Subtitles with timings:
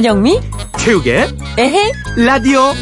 [0.00, 0.40] 안영미?
[0.78, 1.92] 체육의 에헤?
[2.24, 2.72] 라디오.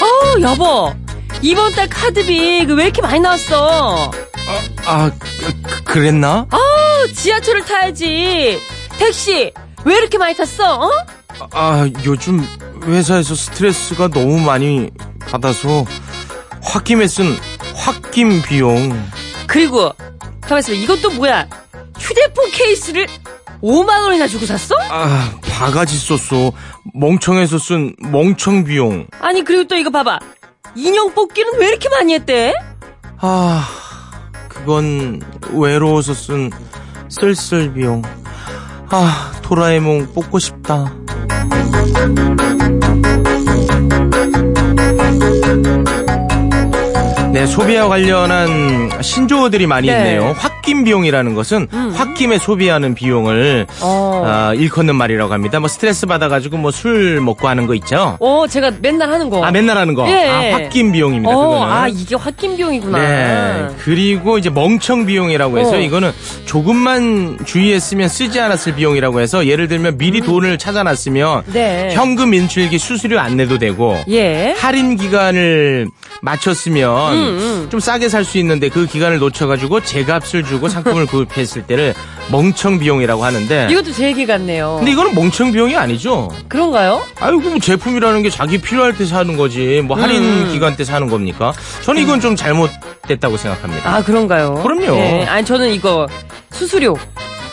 [0.00, 0.94] 어, 여보.
[1.42, 4.10] 이번 달 카드비 그왜 이렇게 많이 나왔어?
[4.86, 6.46] 아, 그, 그랬나?
[6.50, 6.58] 아,
[7.14, 8.58] 지하철을 타야지.
[8.98, 9.52] 택시
[9.84, 10.86] 왜 이렇게 많이 탔어?
[10.86, 10.90] 어?
[11.52, 12.46] 아, 요즘
[12.84, 14.90] 회사에서 스트레스가 너무 많이
[15.32, 15.86] 받아서
[16.60, 17.24] 홧김에 쓴
[17.74, 18.92] 홧김 비용.
[19.46, 19.90] 그리고
[20.42, 20.78] 가만있어 봐.
[20.78, 21.48] 이것도 뭐야?
[21.98, 23.06] 휴대폰 케이스를
[23.62, 24.74] 5만 원이나 주고 샀어?
[24.90, 26.52] 아, 바가지 썼어.
[26.94, 29.06] 멍청해서 쓴 멍청 비용.
[29.20, 30.18] 아니 그리고 또 이거 봐봐.
[30.76, 32.52] 인형 뽑기는 왜 이렇게 많이 했대?
[33.18, 33.66] 아,
[34.48, 35.20] 그건
[35.52, 36.50] 외로워서 쓴
[37.08, 38.02] 쓸쓸 비용.
[38.90, 40.92] 아, 도라에몽 뽑고 싶다.
[47.32, 49.96] 네, 소비와 관련한 신조어들이 많이 네.
[49.96, 50.34] 있네요.
[50.38, 51.66] 홧김 비용이라는 것은
[51.96, 54.22] 홧김에 소비하는 비용을 어.
[54.26, 55.58] 아, 일컫는 말이라고 합니다.
[55.58, 58.16] 뭐 스트레스 받아가지고 뭐 술 먹고 하는 거 있죠?
[58.20, 59.44] 어, 제가 맨날 하는 거.
[59.44, 60.08] 아, 맨날 하는 거.
[60.10, 60.28] 예.
[60.28, 61.30] 아, 홧김 비용입니다.
[61.34, 61.72] 어, 그거는.
[61.72, 62.98] 아, 이게 홧김 비용이구나.
[62.98, 63.68] 네.
[63.78, 65.78] 그리고 이제 멍청 비용이라고 해서 어.
[65.78, 66.12] 이거는
[66.44, 71.52] 조금만 주의했으면 쓰지 않았을 비용이라고 해서 예를 들면 미리 돈을 찾아놨으면 음.
[71.52, 71.90] 네.
[71.92, 74.54] 현금 인출기 수수료 안 내도 되고 예.
[74.58, 75.88] 할인 기간을
[76.20, 77.66] 맞췄으면 음, 음.
[77.70, 81.94] 좀 싸게 살 수 있는데 그 기간을 놓쳐가지고 제값을 주고 상품을 구입했을 때를
[82.30, 84.76] 멍청 비용이라고 하는데 이것도 제 얘기 같네요.
[84.78, 86.30] 근데 이거는 멍청 비용이 아니죠.
[86.48, 87.02] 그런가요?
[87.20, 90.48] 아이고 뭐 제품이라는 게 자기 필요할 때 사는 거지 뭐 할인 음.
[90.52, 91.52] 기간 때 사는 겁니까?
[91.82, 93.92] 저는 이건 좀 잘못됐다고 생각합니다.
[93.92, 94.54] 아, 그런가요?
[94.62, 94.96] 그럼요.
[94.96, 95.24] 예.
[95.28, 96.06] 아니, 저는 이거
[96.52, 96.96] 수수료.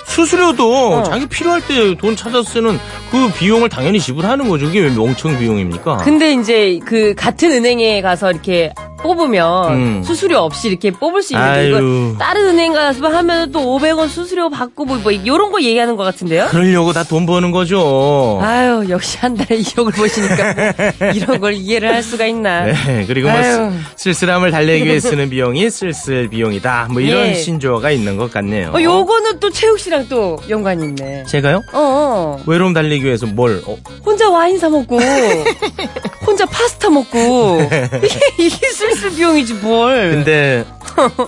[0.09, 1.03] 수수료도 어.
[1.03, 2.79] 자기 필요할 때 돈 찾아 쓰는
[3.11, 4.65] 그 비용을 당연히 지불하는 거죠.
[4.67, 5.97] 이게 왜 멍청 비용입니까?
[5.97, 10.03] 근데 이제 그 같은 은행에 가서 이렇게 뽑으면 음.
[10.03, 11.69] 수수료 없이 이렇게 뽑을 수 있는데.
[11.69, 16.03] 이거 다른 은행 가서 하면 또 500원 수수료 받고 뭐, 뭐 이런 거 얘기하는 것
[16.03, 16.47] 같은데요?
[16.49, 18.39] 그러려고 다 돈 버는 거죠.
[18.41, 20.53] 아유 역시 한 달에 2억을 버시니까
[20.99, 22.65] 뭐 이런 걸 이해를 할 수가 있나?
[22.65, 23.71] 네, 그리고 뭐 아유.
[23.95, 26.87] 쓸- 쓸쓸함을 달래기 위해 쓰는 비용이 쓸쓸 비용이다.
[26.91, 27.33] 뭐 이런 예.
[27.33, 28.71] 신조어가 있는 것 같네요.
[28.75, 31.23] 어, 요거는 또 체육 씨랑 또 연관이 있네.
[31.25, 31.57] 제가요?
[31.73, 32.43] 어, 어.
[32.45, 33.61] 외로움 달래기 위해서 뭘?
[33.65, 34.99] 어, 혼자 와인 사 먹고
[36.27, 37.59] 혼자 파스타 먹고
[38.03, 40.11] 이게 이게 쓸쓸 비용이지 뭘?
[40.11, 40.65] 근데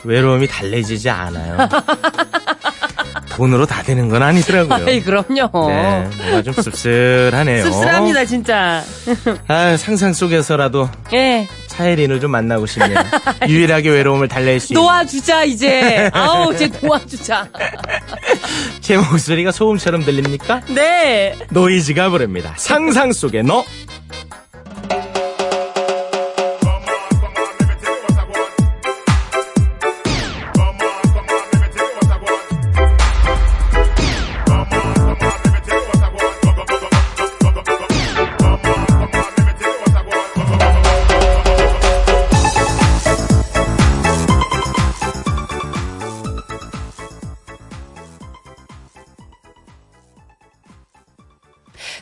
[0.03, 1.57] 외로움이 달래지지 않아요.
[3.29, 4.85] 돈으로 다 되는 건 아니더라고요.
[4.85, 5.69] 아이 그럼요.
[5.69, 7.63] 네, 뭔가 좀 씁쓸하네요.
[7.63, 8.83] 씁쓸합니다 진짜.
[9.47, 11.47] 아, 상상 속에서라도 예.
[11.67, 12.99] 차혜린을 좀 만나고 싶네요.
[13.47, 16.09] 유일하게 외로움을 달랠 수 있는 놓아주자 이제.
[16.13, 17.47] 아우 제 놓아주자.
[18.81, 20.61] 제 목소리가 소음처럼 들립니까?
[20.67, 21.35] 네.
[21.49, 22.53] 노이즈가 부릅니다.
[22.57, 23.63] 상상 속의 너.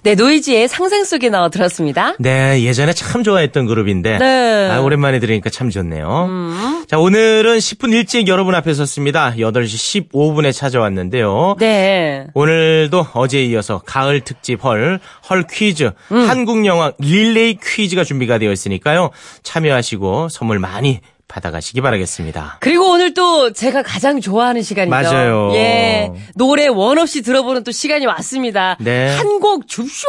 [0.10, 2.16] 네 노이즈의 상상 속에 넣어 들었습니다.
[2.18, 4.70] 네, 예전에 참 좋아했던 그룹인데 네.
[4.72, 6.26] 아, 오랜만에 들으니까 참 좋네요.
[6.28, 6.84] 음.
[6.88, 9.36] 자, 오늘은 10분 일찍 여러분 앞에 섰습니다.
[9.38, 11.58] 8시 15분에 찾아왔는데요.
[11.60, 12.26] 네.
[12.34, 15.00] 오늘도 어제에 이어서 가을 특집 헐,
[15.30, 16.28] 헐 퀴즈, 음.
[16.28, 19.12] 한국 영화 릴레이 퀴즈가 준비가 되어 있으니까요.
[19.44, 22.58] 참여하시고 선물 많이 받아가시기 바라겠습니다.
[22.60, 24.90] 그리고 오늘 또 제가 가장 좋아하는 시간이죠.
[24.90, 25.52] 맞아요.
[25.54, 26.12] 예.
[26.36, 28.76] 노래 원 없이 들어보는 또 시간이 왔습니다.
[28.82, 29.16] 네.
[29.16, 30.06] 한 곡 줍쇼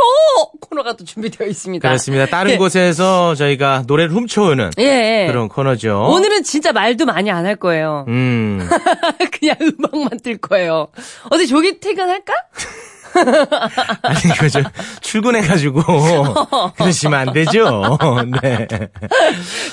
[0.61, 1.87] 코너가 또 준비되어 있습니다.
[1.89, 2.27] 그렇습니다.
[2.27, 2.57] 다른 예.
[2.57, 5.27] 곳에서 저희가 노래를 훔쳐오는 예.
[5.29, 6.07] 그런 코너죠.
[6.11, 8.07] 오늘은 진짜 말도 많이 안 할 거예요.
[8.09, 8.69] 음.
[9.39, 10.89] 그냥 음악만 뜰 거예요.
[11.31, 12.33] 어제 조기 퇴근할까?
[14.03, 14.63] 아니, 이거 좀
[15.01, 15.83] 출근해가지고
[16.77, 17.99] 그러시면 안 되죠.
[18.43, 18.67] 네.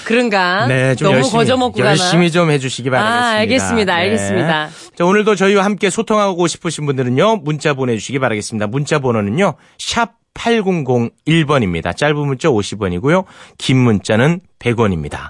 [0.06, 0.68] 그런가?
[0.68, 1.80] 네, 좀 너무 열심히, 거저먹고?
[1.80, 3.26] 열심히 좀 해주시기 바라겠습니다.
[3.26, 3.96] 아, 알겠습니다.
[3.96, 4.02] 네.
[4.04, 4.70] 알겠습니다.
[4.98, 8.68] 자, 오늘도 저희와 함께 소통하고 싶으신 분들은요, 문자 보내주시기 바라겠습니다.
[8.68, 11.96] 문자 번호는요, 샵 8001번입니다.
[11.96, 13.26] 짧은 문자 50원이고요,
[13.58, 15.30] 긴 문자는 100원입니다.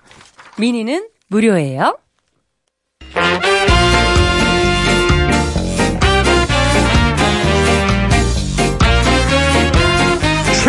[0.58, 1.98] 미니는 무료예요.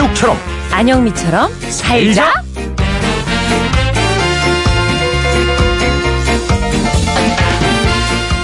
[0.09, 0.37] 체육처럼
[0.73, 2.33] 안영미처럼 살자.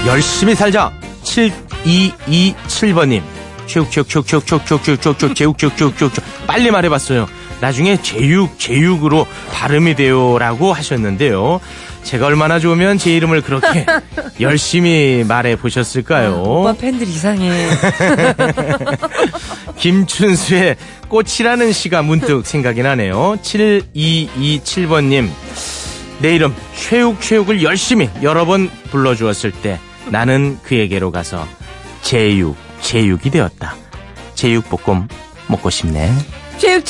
[0.05, 0.91] 열심히 살자.
[1.23, 3.23] 7227번님.
[3.65, 6.23] 체육, 체육, 체육, 체육, 체육, 체육, 체육, 체육, 체육, 체육, 체육, 체육, 체육, 체육.
[6.45, 7.27] 빨리 말해봤어요.
[7.65, 11.59] 나중에 제육, 제육으로 발음이 돼요라고 하셨는데요.
[12.03, 13.87] 제가 얼마나 좋으면 제 이름을 그렇게
[14.39, 16.43] 열심히 말해 보셨을까요?
[16.43, 17.69] 오빠 팬들 이상해.
[19.79, 20.75] 김춘수의
[21.07, 23.37] 꽃이라는 시가 문득 생각이 나네요.
[23.41, 25.27] 7227번님.
[26.19, 29.79] 내 이름 최욱 최욱을 열심히 여러 번 불러주었을 때
[30.11, 31.47] 나는 그에게로 가서
[32.03, 33.73] 제육 제육이 되었다.
[34.35, 35.07] 제육볶음
[35.47, 36.13] 먹고 싶네.
[36.57, 36.85] 체육.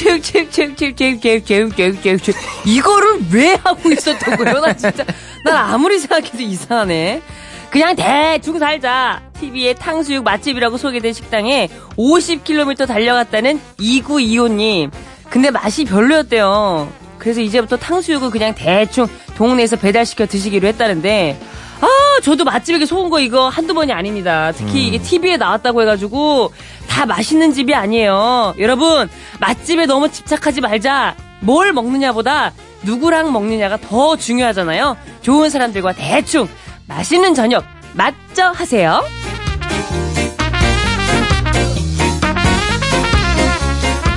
[2.65, 4.59] 이거를 왜 하고 있었던 거예요?
[4.59, 5.03] 나 진짜,
[5.43, 7.21] 난 아무리 생각해도 이상하네.
[7.69, 9.21] 그냥 대충 살자.
[9.39, 11.67] TV에 탕수육 맛집이라고 소개된 식당에
[11.97, 14.91] 50km 달려갔다는 2925님.
[15.29, 16.89] 근데 맛이 별로였대요.
[17.17, 21.39] 그래서 이제부터 탕수육을 그냥 대충 동네에서 배달시켜 드시기로 했다는데,
[21.81, 21.87] 아,
[22.21, 24.51] 저도 맛집에게 속은 거 이거 한두 번이 아닙니다.
[24.55, 26.53] 특히 이게 TV에 나왔다고 해가지고
[26.87, 28.55] 다 맛있는 집이 아니에요.
[28.59, 29.09] 여러분,
[29.39, 31.15] 맛집에 너무 집착하지 말자.
[31.41, 32.53] 뭘 먹느냐보다
[32.83, 34.95] 누구랑 먹느냐가 더 중요하잖아요.
[35.21, 36.47] 좋은 사람들과 대충
[36.87, 39.03] 맛있는 저녁 맞죠 하세요.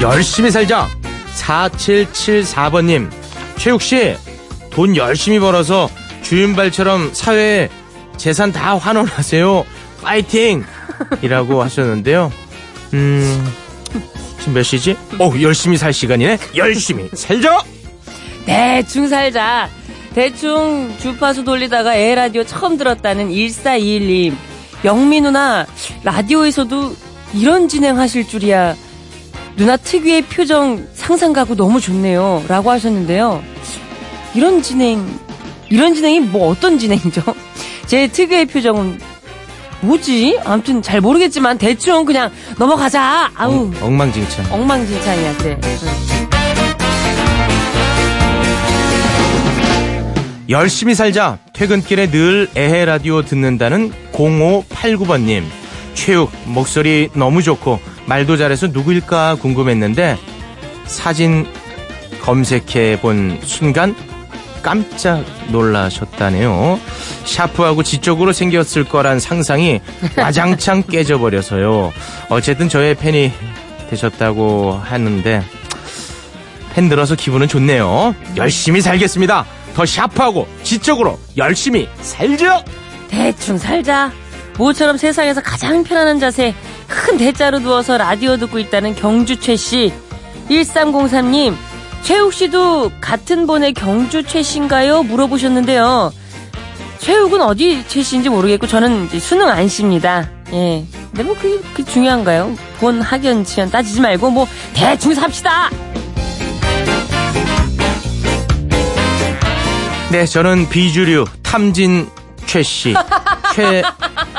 [0.01, 0.89] 열심히 살자.
[1.37, 3.11] 4774번님.
[3.57, 4.17] 최욱씨,
[4.79, 5.91] 돈 열심히 벌어서
[6.23, 7.69] 주윤발처럼 사회에
[8.17, 9.65] 재산 다 환원하세요.
[10.03, 10.63] 파이팅!
[11.21, 12.31] 이라고 하셨는데요.
[12.95, 13.53] 음,
[14.39, 14.97] 지금 몇 시지?
[15.19, 16.39] 어, 열심히 살 시간이네?
[16.55, 17.61] 열심히 살자!
[18.47, 19.69] 대충 살자.
[20.15, 24.37] 대충 주파수 돌리다가 에라디오 처음 들었다는 1421님.
[24.85, 25.67] 영미 누나,
[26.05, 26.95] 라디오에서도
[27.35, 28.77] 이런 진행하실 줄이야.
[29.57, 32.45] 누나 특유의 표정 상상 가고 너무 좋네요.
[32.47, 33.43] 라고 하셨는데요.
[34.35, 35.05] 이런 진행,
[35.71, 37.23] 이런 진행이 뭐 어떤 진행이죠?
[37.87, 38.99] 제 특유의 표정은
[39.81, 40.39] 뭐지?
[40.45, 43.31] 아무튼 잘 모르겠지만 대충 그냥 넘어가자.
[43.35, 44.53] 아우, 엉 망진창.
[44.53, 45.59] 엉망진창이야, 쟤.
[45.63, 46.29] 응.
[50.51, 51.39] 열심히 살자.
[51.53, 55.45] 퇴근길에 늘 에헤 라디오 듣는다는 0589번님.
[55.95, 60.17] 최욱, 목소리 너무 좋고, 말도 잘해서 누구일까 궁금했는데,
[60.87, 61.47] 사진
[62.23, 63.95] 검색해 본 순간
[64.63, 66.79] 깜짝 놀라셨다네요.
[67.25, 69.81] 샤프하고 지적으로 생겼을 거란 상상이
[70.17, 71.93] 와장창 깨져버려서요.
[72.29, 73.33] 어쨌든 저의 팬이
[73.91, 75.43] 되셨다고 하는데,
[76.75, 78.15] 팬 들어서 기분은 좋네요.
[78.37, 79.45] 열심히 살겠습니다.
[79.75, 82.63] 더 샤프하고 지적으로 열심히 살죠.
[83.09, 84.13] 대충 살자.
[84.59, 86.55] 모처럼 세상에서 가장 편안한 자세
[86.89, 89.93] 큰 대자로 누워서 라디오 듣고 있다는 경주 최 씨.
[90.51, 91.55] 1303님,
[92.03, 95.03] 최욱 씨도 같은 번의 경주 최 씨인가요?
[95.03, 96.13] 물어보셨는데요.
[96.99, 100.29] 최욱은 어디 최 씨인지 모르겠고 저는 이제 수능 안 씨입니다.
[100.53, 100.85] 예.
[101.11, 102.57] 근데 뭐 그게, 그게 중요한가요?
[102.81, 105.71] 본 학연 지연 따지지 말고 뭐 대충 삽시다.
[110.11, 112.09] 네, 저는 비주류 탐진
[112.47, 112.95] 최씨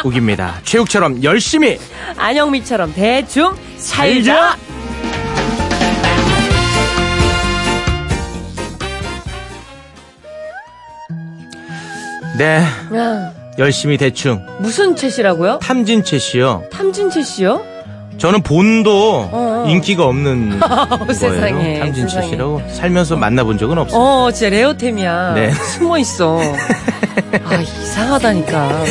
[0.04, 0.56] 최욱입니다.
[0.64, 1.78] 최욱처럼 열심히
[2.18, 4.56] 안영미처럼 대충 살자.
[4.56, 4.58] 살자.
[12.40, 12.64] 네,
[12.96, 15.60] 야, 열심히 대충 무슨 최 씨라고요?
[15.62, 16.64] 탐진 최씨요.
[16.72, 17.62] 탐진 최 씨요?
[18.18, 19.66] 저는 본도 어.
[19.68, 21.12] 인기가 없는 거예요.
[21.14, 22.24] 세상에, 탐진 세상에.
[22.28, 24.00] 최씨라고 살면서 만나본 적은 없어요.
[24.02, 25.34] 어, 진짜 레어템이야.
[25.36, 25.52] 네.
[25.52, 26.40] 숨어 있어.
[27.44, 28.84] 아, 이상하다니까.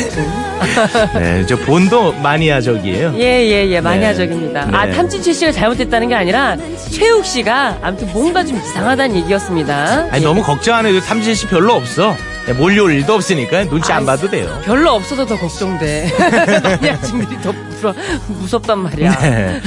[1.15, 3.15] 네, 저 본도 마니아적이에요.
[3.17, 3.81] 예, 예, 예.
[3.81, 4.67] 마니아적입니다.
[4.67, 4.77] 네.
[4.77, 4.93] 아, 네.
[4.93, 6.59] 탐진채 씨가 잘못했다는 게 아니라,
[6.91, 10.09] 최욱 씨가 아무튼 뭔가 좀 이상하다는 얘기였습니다.
[10.11, 10.27] 아니 예.
[10.27, 12.15] 너무 걱정 안 해도 탐진 씨 별로 없어.
[12.49, 14.49] 네, 몰려올 일도 없으니까 눈치 안 봐도 돼요.
[14.65, 16.11] 별로 없어도 더 걱정돼.
[16.65, 17.95] 마니아층들이 더 무서,
[18.27, 19.19] 무섭단 말이야.
[19.19, 19.61] 네.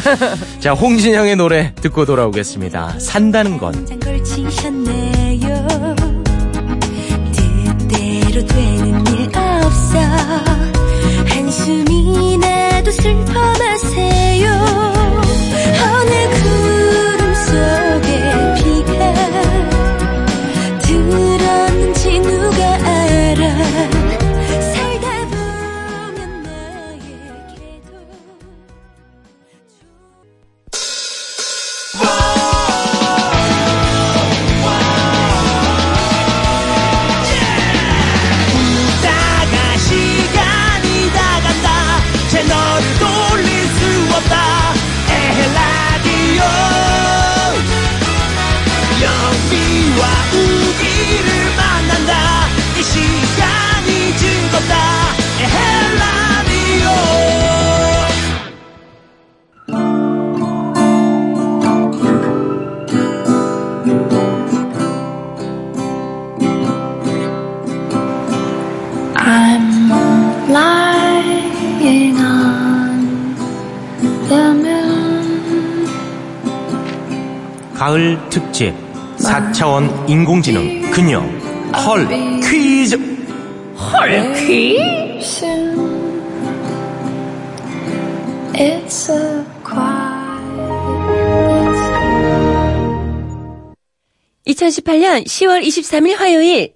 [0.60, 2.98] 자, 홍진영의 노래 듣고 돌아오겠습니다.
[2.98, 3.86] 산다는 건.
[7.32, 10.00] 뜻대로 되는 일 없어
[11.28, 14.91] 한숨이 나도 슬퍼 마세요
[79.32, 81.22] 4차원 인공지능 그녀
[81.86, 82.06] 헐
[82.42, 82.98] 퀴즈
[83.78, 84.78] 헐퀴?
[88.54, 90.42] It's a quiet.
[94.48, 96.74] 2018년 10월 23일 화요일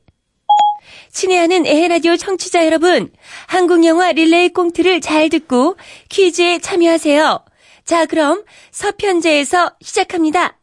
[1.11, 3.11] 친애하는 에헤라디오 청취자 여러분
[3.47, 5.75] 한국영화 릴레이 꽁트를 잘 듣고
[6.07, 7.43] 퀴즈에 참여하세요.
[7.83, 10.57] 자 그럼 서편제에서 시작합니다.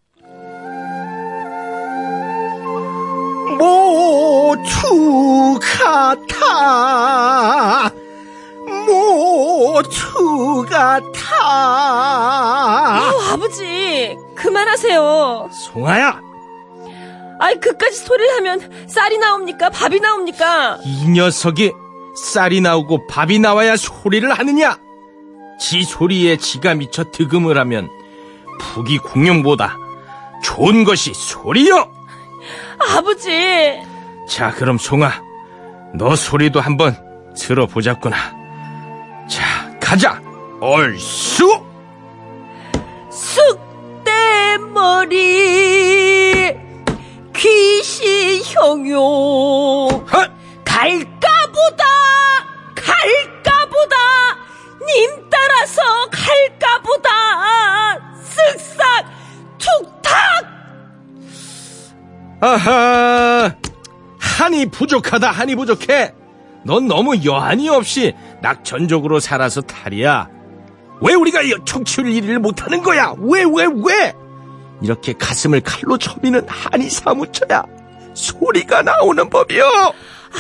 [3.59, 6.43] 모두 같아
[11.45, 15.51] 아우 아버지 그만하세요.
[15.53, 16.21] 송아야
[17.41, 19.71] 아이 그까지 소리를 하면 쌀이 나옵니까?
[19.71, 20.79] 밥이 나옵니까?
[20.85, 21.73] 이 녀석이
[22.15, 24.79] 쌀이 나오고 밥이 나와야 소리를 하느냐
[25.59, 27.89] 지 소리에 지가 미쳐 득음을 하면
[28.61, 29.79] 북이 공룡보다
[30.45, 31.91] 좋은 것이 소리요
[32.91, 33.81] 아버지
[34.29, 35.11] 자, 그럼 송아,
[35.95, 36.97] 너 소리도 한번
[37.37, 38.17] 들어보자꾸나.
[39.29, 40.21] 자, 가자.
[40.61, 41.45] 얼쑤.
[44.83, 46.57] 쑥대머리
[47.35, 48.89] 귀신 형용
[50.13, 50.31] 헛!
[50.65, 51.85] 갈까보다
[52.75, 53.97] 갈까보다
[54.87, 57.11] 님 따라서 갈까보다
[58.23, 59.05] 쓱싹
[59.59, 60.13] 툭탁
[62.43, 63.55] 아하,
[64.19, 65.31] 한이 부족하다.
[65.31, 66.13] 한이 부족해.
[66.65, 70.29] 넌 너무 여한이 없이 낙천적으로 살아서 탈이야.
[71.01, 73.15] 왜 우리가 이 청취율 1위를 못하는 거야?
[73.19, 74.13] 왜, 왜, 왜?
[74.83, 77.65] 이렇게 가슴을 칼로 쳐미는 한이 사무쳐야
[78.15, 79.63] 소리가 나오는 법이요.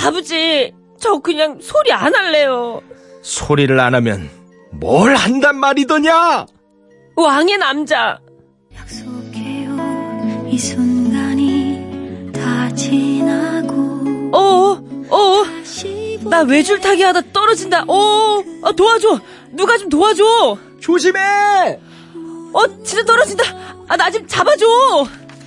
[0.05, 2.81] 아버지 저 그냥 소리 안 할래요
[3.23, 4.29] 소리를 안 하면
[4.73, 6.47] 뭘 한단 말이더냐?
[7.15, 8.19] 왕의 남자
[8.75, 11.12] 약속해요 이 순간이
[14.33, 19.21] 어어 어, 다시 나 외줄 타기 하다 떨어진다 어, 어 도와줘
[19.53, 21.21] 누가 좀 도와줘 조심해!
[22.53, 23.45] 어, 진짜 떨어진다.
[23.89, 24.67] 아, 나 좀 잡아줘.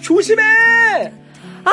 [0.02, 0.42] 조심해!
[1.66, 1.72] 아,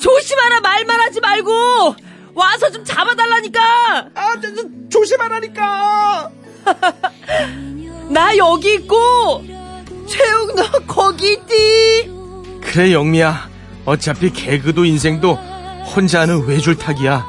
[0.00, 1.94] 조심하라 말만 하지 말고
[2.34, 4.08] 와서 좀 잡아달라니까.
[4.14, 6.30] 아, 저, 저, 조심하라니까!
[8.08, 9.44] 나 여기 있고
[10.08, 12.10] 최욱 너 거기 있디.
[12.62, 13.50] 그래, 영미야.
[13.84, 15.34] 어차피 개그도 인생도
[15.94, 17.24] 혼자 하는 외줄타기야.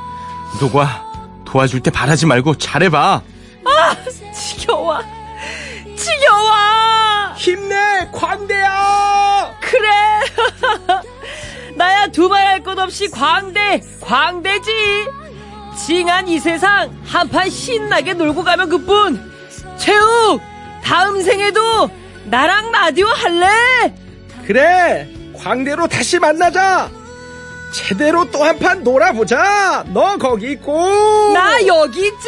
[0.60, 1.04] 누가
[1.46, 3.22] 도와줄 때 바라지 말고 잘해봐.
[3.66, 3.96] 아,
[4.34, 5.00] 지겨워.
[5.96, 6.52] 지겨워.
[7.36, 7.76] 힘내,
[8.14, 9.52] 광대야!
[9.60, 9.90] 그래.
[11.76, 14.72] 나야 두말할 것 없이 광대, 광대지.
[15.86, 19.32] 징한 이 세상 한판 신나게 놀고 가면 그뿐.
[19.78, 20.42] 최욱,
[20.84, 21.90] 다음 생에도
[22.26, 23.94] 나랑 라디오 할래?
[24.48, 25.10] 그래,
[25.46, 26.90] 광대로 다시 만나자!
[27.72, 29.84] 제대로 또 한 판 놀아보자!
[29.94, 31.34] 너 거기 있고!
[31.34, 32.28] 나 여기 있지.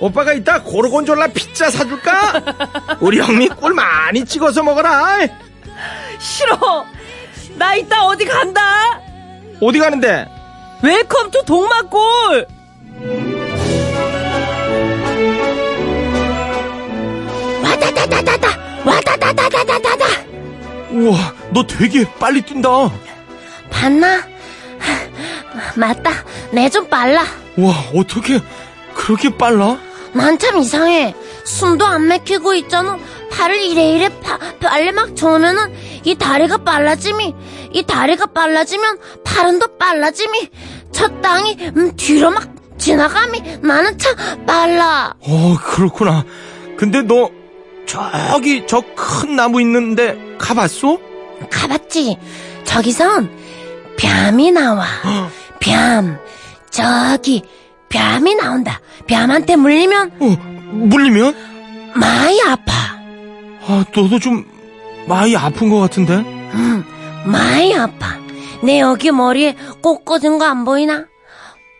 [0.00, 2.42] 오빠가 이따 고르곤졸라 피자 사줄까?
[3.00, 5.18] 우리 영미 꿀 많이 찍어서 먹어라!
[6.18, 6.86] 싫어.
[7.56, 8.62] 나 이따 어디 간다.
[9.60, 10.26] 어디 가는데?
[10.82, 12.46] 웰컴 투 동막골.
[17.62, 18.48] 와다다다다다.
[18.84, 19.93] 와다다다다다다.
[20.94, 21.18] 우와,
[21.50, 22.68] 너 되게 빨리 뛴다.
[23.70, 24.22] 봤나?
[25.76, 26.10] 맞다.
[26.52, 27.22] 내 좀 빨라.
[27.56, 28.40] 와, 어떻게
[28.94, 29.76] 그렇게 빨라?
[30.12, 31.14] 난 참 이상해.
[31.44, 32.98] 숨도 안 막히고 있잖아.
[33.32, 35.74] 팔을 이래 이래 파, 빨리 막 저으면은
[36.04, 37.34] 이 다리가 빨라짐이,
[37.72, 40.48] 이 다리가 빨라지면 팔은 더 빨라짐이,
[40.92, 42.48] 저 땅이 음, 뒤로 막
[42.78, 45.14] 지나감이 나는 참 빨라.
[45.20, 46.24] 어, 그렇구나.
[46.78, 47.30] 근데 너
[47.86, 50.98] 저기 저 큰 나무 있는데 가봤어?
[51.50, 52.16] 가봤지?
[52.64, 53.30] 저기선
[53.96, 54.84] 뱀이 나와.
[55.60, 56.18] 뱀.
[56.70, 57.42] 저기
[57.88, 58.80] 뱀이 나온다.
[59.06, 60.26] 뱀한테 물리면 어,
[60.72, 61.36] 물리면?
[61.94, 62.72] 많이 아파.
[63.66, 64.44] 아, 너도 좀
[65.06, 66.14] 많이 아픈 것 같은데?
[66.16, 66.84] 음,
[67.26, 68.18] 많이 아파.
[68.62, 71.04] 내 여기 머리에 꽂 꽂은 거 안 보이나?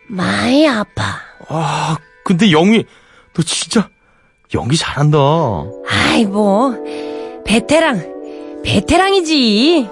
[0.07, 1.03] 많이 아파.
[1.49, 2.85] 아, 근데 영희,
[3.33, 3.89] 너 진짜
[4.55, 5.17] 연기 잘한다.
[5.89, 6.73] 아이 뭐
[7.45, 9.87] 베테랑 베테랑이지.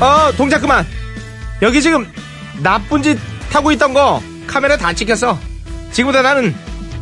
[0.00, 0.86] 어, 동작 그만.
[1.62, 2.10] 여기 지금
[2.62, 3.18] 나쁜 짓
[3.52, 5.38] 하고 있던 거 카메라 다 찍혔어.
[5.92, 6.54] 지금부터 나는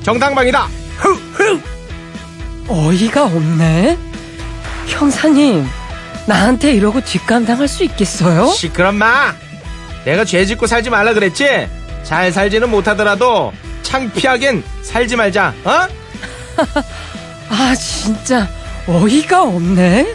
[0.02, 0.66] 정당방이다.
[0.96, 1.60] 흐, 흐.
[2.68, 3.96] 어이가 없네.
[4.88, 5.64] 형사님
[6.26, 8.46] 나한테 이러고 뒷감당할 수 있겠어요?
[8.48, 9.34] 시끄럽 마.
[10.04, 11.68] 내가 죄 짓고 살지 말라 그랬지?
[12.02, 13.52] 잘 살지는 못하더라도
[13.82, 15.54] 창피하겐 살지 말자.
[15.64, 15.70] 어?
[17.50, 18.48] 아, 진짜
[18.86, 20.12] 어이가 없네.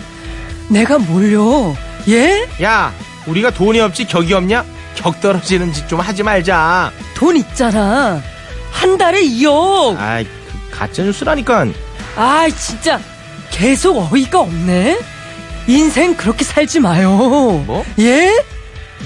[0.70, 1.76] 내가 뭘요?
[2.08, 2.48] 예?
[2.62, 2.94] 야,
[3.28, 4.64] 우리가 돈이 없지 격이 없냐?
[4.96, 6.92] 격 떨어지는 짓 좀 하지 말자.
[7.16, 8.22] 돈 있잖아.
[8.72, 9.98] 한 달에 2억.
[10.00, 10.30] 아이, 그
[10.78, 11.68] 가짜 뉴스라니까.
[12.16, 13.00] 아, 진짜
[13.52, 15.00] 계속 어이가 없네.
[15.68, 17.10] 인생 그렇게 살지 마요.
[17.66, 17.86] 뭐?
[18.00, 18.32] 예?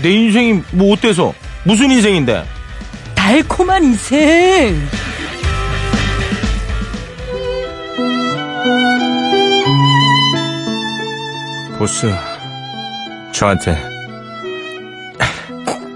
[0.02, 1.34] 내 인생이 뭐 어때서?
[1.64, 2.46] 무슨 인생인데?
[3.16, 4.88] 달콤한 인생.
[11.78, 12.08] 보스,
[13.32, 13.78] 저한테,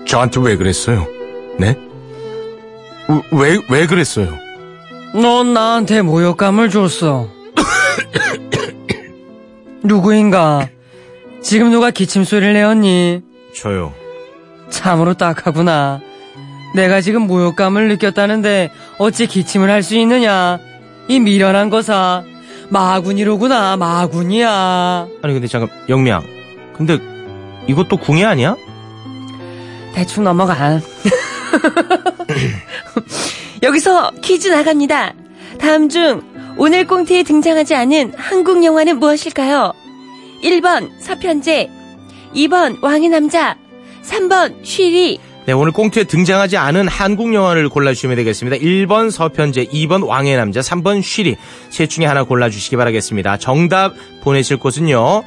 [0.05, 1.07] 저한테 왜 그랬어요?
[1.57, 1.75] 네?
[3.31, 4.37] 왜, 왜 그랬어요?
[5.13, 7.29] 넌 나한테 모욕감을 줬어.
[9.83, 10.69] 누구인가?
[11.41, 13.21] 지금 누가 기침 소리를 내었니?
[13.55, 13.93] 저요.
[14.69, 15.99] 참으로 딱하구나.
[16.75, 20.59] 내가 지금 모욕감을 느꼈다는데 어찌 기침을 할 수 있느냐?
[21.07, 22.23] 이 미련한 거사.
[22.69, 25.07] 마군이로구나, 마군이야.
[25.21, 26.21] 아니, 근데 잠깐, 영미야.
[26.73, 26.97] 근데,
[27.67, 28.55] 이것도 궁예 아니야?
[29.93, 30.55] 대충 넘어가.
[33.61, 35.13] 여기서 퀴즈 나갑니다.
[35.59, 36.21] 다음 중
[36.57, 39.73] 오늘 꽁트에 등장하지 않은 한국 영화는 무엇일까요?
[40.43, 41.69] 1번 서편제,
[42.35, 43.55] 2번 왕의 남자,
[44.03, 45.19] 3번 쉬리.
[45.45, 48.57] 네, 오늘 꽁트에 등장하지 않은 한국 영화를 골라주시면 되겠습니다.
[48.57, 51.35] 1번 서편제, 2번 왕의 남자, 3번 쉬리.
[51.69, 53.37] 셋 중에 하나 골라주시기 바라겠습니다.
[53.37, 55.23] 정답 보내실 곳은요.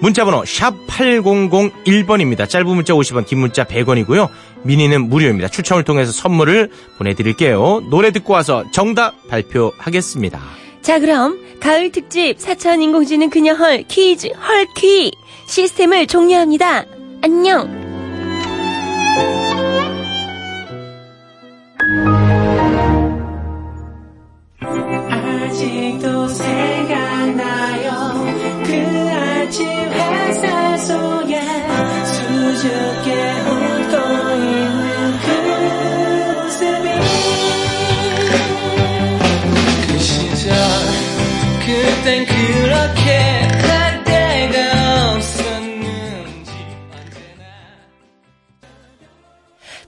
[0.00, 2.48] 문자번호 샵 8001번입니다.
[2.48, 4.28] 짧은 문자 50원, 긴 문자 100원이고요.
[4.62, 5.48] 미니는 무료입니다.
[5.48, 7.82] 추첨을 통해서 선물을 보내드릴게요.
[7.90, 10.40] 노래 듣고 와서 정답 발표하겠습니다.
[10.80, 15.12] 자 그럼 가을 특집 사천 인공지능 그녀 헐 퀴즈 헐 퀴
[15.48, 16.84] 시스템을 종료합니다.
[17.22, 17.68] 안녕.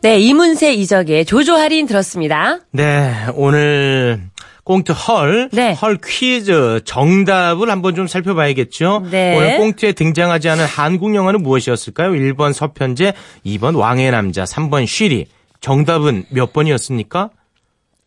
[0.03, 2.61] 네 이문세 이적의 조조 할인 들었습니다.
[2.73, 4.23] 네, 오늘
[4.65, 5.75] 꽁트 헐, 네.
[5.75, 9.07] 헐 퀴즈 정답을 한번 좀 살펴봐야겠죠.
[9.11, 9.37] 네.
[9.37, 12.13] 오늘 꽁트에 등장하지 않은 한국 영화는 무엇이었을까요?
[12.13, 13.13] 1번 서편제,
[13.45, 15.27] 2번 왕의 남자, 3번 쉬리.
[15.61, 17.29] 정답은 몇 번이었습니까?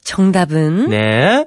[0.04, 1.46] 정답은 네.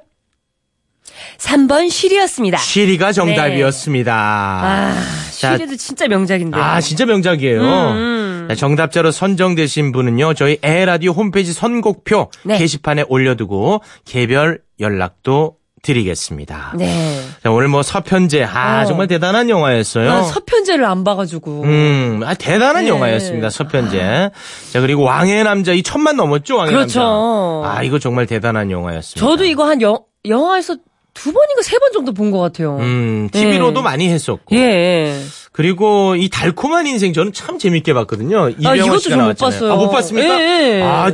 [1.39, 2.59] 3번 쉬리였습니다.
[2.59, 4.13] 쉬리가 정답이었습니다.
[4.15, 4.95] 아
[5.41, 6.57] 자, 쉬리도 진짜 명작인데.
[6.57, 7.61] 아, 진짜 명작이에요.
[7.61, 8.26] 음.
[8.49, 12.59] 네, 정답자로 선정되신 분은요, 저희 에라디오 홈페이지 선곡표 네.
[12.59, 16.75] 게시판에 올려두고 개별 연락도 드리겠습니다.
[16.77, 17.21] 네.
[17.43, 18.85] 자, 오늘 뭐 서편제, 아, 어.
[18.87, 20.09] 정말 대단한 영화였어요.
[20.09, 21.63] 난 서편제를 안 봐가지고.
[21.63, 22.91] 음, 아, 대단한 네.
[22.91, 23.51] 영화였습니다.
[23.51, 24.31] 서편제.
[24.73, 27.01] 자, 그리고 왕의 남자, 이 천만 넘었죠, 왕의 그렇죠.
[27.01, 27.71] 남자.
[27.71, 29.25] 아, 이거 정말 대단한 영화였습니다.
[29.25, 30.77] 저도 이거 한 영, 영화에서
[31.17, 32.77] 두 번인가 세 번 정도 본 것 같아요.
[32.79, 33.85] 음, TV로도 예.
[33.85, 34.55] 많이 했었고.
[34.57, 35.19] 예.
[35.53, 38.45] 그리고 이 달콤한 인생 저는 참 재밌게 봤거든요.
[38.65, 39.39] 아, 이것도 씨가 좀못 나왔잖아요.
[39.39, 39.73] 봤어요.
[39.73, 40.41] 아, 못 봤습니까?
[40.41, 40.83] 예, 예.
[40.83, 41.11] 아,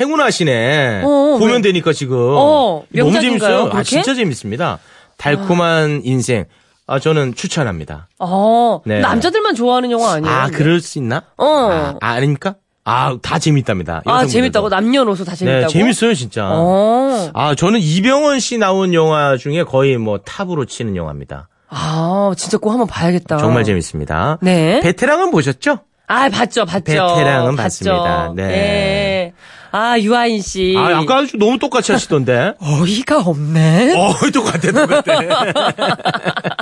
[0.00, 1.02] 행운하시네.
[1.04, 1.60] 어, 보면 왜?
[1.62, 2.16] 되니까 지금.
[2.18, 3.64] 어, 너무 재밌어요.
[3.66, 3.82] 아, 그렇게?
[3.84, 4.78] 진짜 재밌습니다.
[5.18, 6.46] 달콤한 인생.
[6.86, 8.08] 아, 저는 추천합니다.
[8.18, 9.00] 어, 네.
[9.00, 10.34] 남자들만 좋아하는 영화 아니에요?
[10.34, 10.58] 아, 근데?
[10.58, 11.22] 그럴 수 있나?
[11.36, 11.46] 어.
[11.46, 12.56] 아, 아닙니까?
[12.84, 14.02] 아, 다 재밌답니다.
[14.06, 14.26] 아.
[14.26, 14.68] 재밌다고?
[14.68, 15.66] 남녀노소 다 재밌다고?
[15.66, 16.48] 네, 재밌어요, 진짜.
[16.50, 17.30] 어.
[17.34, 21.48] 아, 저는 이병헌 씨 나온 영화 중에 거의 뭐 탑으로 치는 영화입니다.
[21.68, 23.38] 아, 진짜 꼭 한번 봐야겠다.
[23.38, 24.38] 정말 재밌습니다.
[24.42, 24.80] 네.
[24.80, 25.78] 베테랑은 보셨죠?
[26.06, 26.84] 아, 봤죠, 봤죠.
[26.84, 27.62] 베테랑은 봤죠.
[27.62, 28.32] 봤습니다.
[28.34, 28.42] 네.
[28.52, 29.32] 예.
[29.74, 30.74] 아, 유아인 씨.
[30.76, 32.54] 아, 아까 아주 너무 똑같이 하시던데.
[32.60, 33.94] 어이가 없네.
[33.96, 35.12] 어, 똑같아, 똑같아.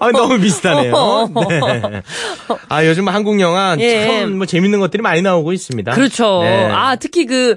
[0.00, 1.30] 아, 너무 비슷하네요.
[1.48, 2.02] 네.
[2.68, 4.06] 아, 요즘 한국 영화 예.
[4.06, 5.92] 참뭐 재밌는 것들이 많이 나오고 있습니다.
[5.92, 6.42] 그렇죠.
[6.42, 6.66] 네.
[6.70, 7.56] 아, 특히 그,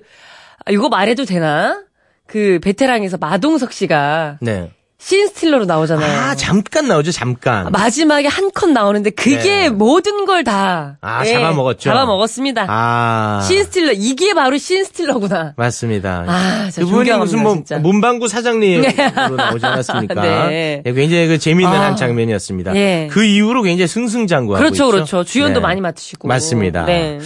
[0.66, 1.82] 아, 이거 말해도 되나?
[2.28, 4.72] 그, 베테랑에서 마동석 씨가 네.
[5.04, 6.20] 신스틸러로 나오잖아요.
[6.22, 7.72] 아, 잠깐 나오죠, 잠깐.
[7.72, 9.70] 마지막에 한 컷 나오는데 그게 네.
[9.70, 10.98] 모든 걸 다.
[11.02, 11.90] 아, 잡아먹었죠?
[11.90, 12.66] 잡아먹었습니다.
[12.68, 13.42] 아.
[13.48, 15.54] 신스틸러, 이게 바로 신스틸러구나.
[15.56, 16.26] 맞습니다.
[16.28, 17.80] 아, 그분이 무슨 뭐 진짜.
[17.80, 18.92] 문방구 사장님으로
[19.38, 20.22] 나오지 않았습니까?
[20.22, 20.82] 네.
[20.86, 21.86] 네, 굉장히 그 재미있는 아.
[21.86, 22.76] 한 장면이었습니다.
[22.76, 23.08] 예.
[23.10, 24.92] 그 이후로 굉장히 승승장구하고 그렇죠, 있죠.
[24.92, 25.24] 그렇죠.
[25.24, 25.64] 주연도 네.
[25.64, 26.28] 많이 맡으시고.
[26.28, 26.86] 맞습니다.
[26.86, 27.20] 네.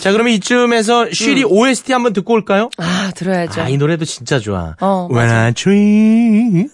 [0.00, 2.70] 자, 그러면 이쯤에서 쉬리 OST 한번 듣고 올까요?
[2.78, 3.62] 아, 들어야죠.
[3.62, 4.76] 아, 이 노래도 진짜 좋아.
[4.80, 6.68] 어, When I dream.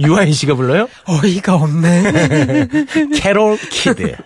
[0.00, 0.88] 유아인 씨가 불러요?
[1.06, 2.68] 어이가 없네.
[3.20, 4.16] 캐롤 키드.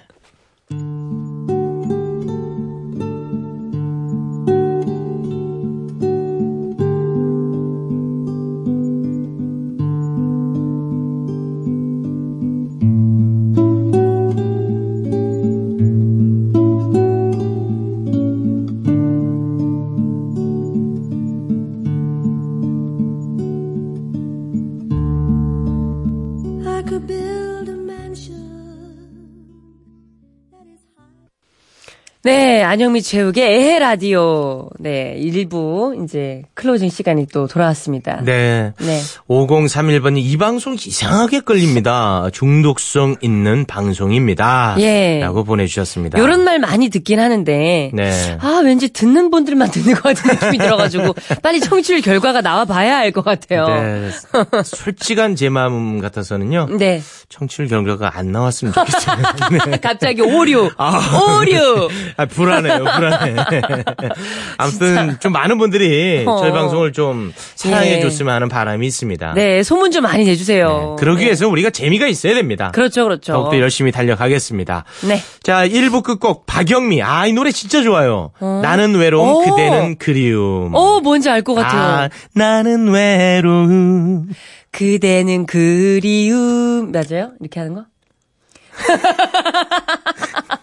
[32.25, 34.71] 네, 안영미, 최욱의 에헤 라디오.
[34.79, 38.23] 네, 1부 이제 closing 시간이 또 돌아왔습니다.
[38.25, 38.73] 네.
[38.79, 39.01] 네.
[39.29, 42.27] 5031번이 이 방송 이상하게 끌립니다.
[42.33, 44.75] 중독성 있는 방송입니다.
[44.79, 45.19] 예.
[45.21, 46.19] 라고 보내주셨습니다.
[46.19, 47.91] 요런 말 많이 듣긴 하는데.
[47.93, 48.39] 네.
[48.41, 53.13] 아, 왠지 듣는 분들만 듣는 것 같은 느낌이 들어가지고, 빨리 청취율 결과가 나와 봐야 알
[53.13, 53.67] 것 같아요.
[53.69, 54.11] 네.
[54.65, 56.69] 솔직한 제 마음 같아서는요.
[56.79, 57.03] 네.
[57.29, 59.17] 청취율 결과가 안 나왔으면 좋겠어요.
[59.71, 59.77] 네.
[59.83, 60.71] 갑자기 오류.
[60.79, 61.39] 아.
[61.39, 61.89] 오류.
[62.17, 63.35] 아, 불안해요, 불안해.
[64.59, 66.39] 아무튼 좀 많은 분들이 어.
[66.39, 68.01] 저희 방송을 좀 사랑해 예.
[68.01, 69.35] 줬으면 하는 바람이 있습니다.
[69.35, 70.97] 네, 소문 좀 많이 내주세요.
[70.99, 71.27] 그러기 네.
[71.27, 72.71] 위해서 우리가 재미가 있어야 됩니다.
[72.73, 73.33] 그렇죠, 그렇죠.
[73.33, 74.85] 더욱더 열심히 달려가겠습니다.
[75.09, 75.21] 네.
[75.43, 77.03] 자, 1부 끝곡 박영미.
[77.03, 78.31] 아, 이 노래 진짜 좋아요.
[78.41, 79.45] 나는 외로움, 오.
[79.45, 80.75] 그대는 그리움.
[80.75, 81.83] 어, 뭔지 알 것 같아요.
[81.83, 84.29] 아, 나는 외로움.
[84.71, 86.91] 그대는 그리움.
[86.93, 87.33] 맞아요?
[87.41, 87.85] 이렇게 하는 거?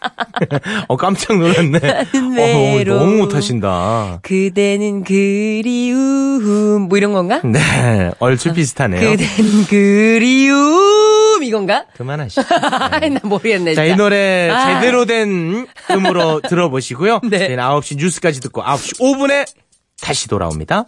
[0.88, 1.80] 어, 깜짝 놀랐네.
[1.80, 2.84] 어.
[2.86, 4.20] 너무 못하신다.
[4.22, 6.88] 그대는 그리움.
[6.90, 7.42] 뭐 이런 건가?
[7.44, 9.00] 네, 얼추 비슷하네요.
[9.00, 11.44] 그대는 그리움.
[11.44, 11.86] 이건가?
[11.98, 12.42] 그만하시죠.
[12.92, 13.74] 아이, 나 모르겠네.
[13.76, 14.04] 자, 이 진짜.
[14.04, 14.80] 노래 아.
[14.80, 17.22] 제대로 된 음으로 들어보시고요.
[17.30, 17.40] 네.
[17.40, 19.46] 저희는 9시 뉴스까지 듣고 9시 5분에
[20.02, 20.86] 다시 돌아옵니다.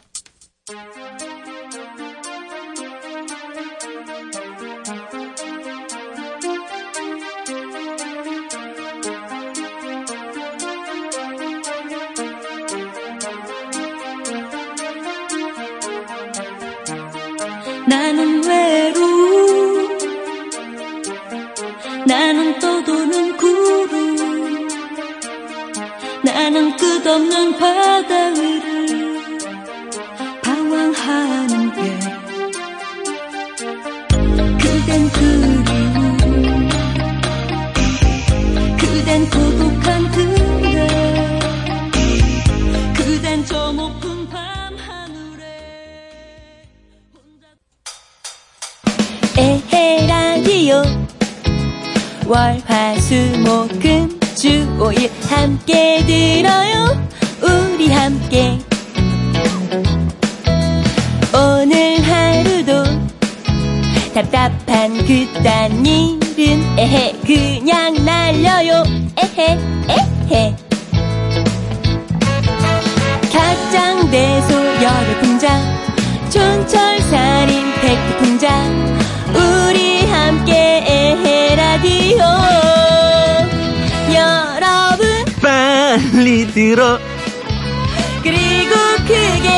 [89.08, 89.50] 크게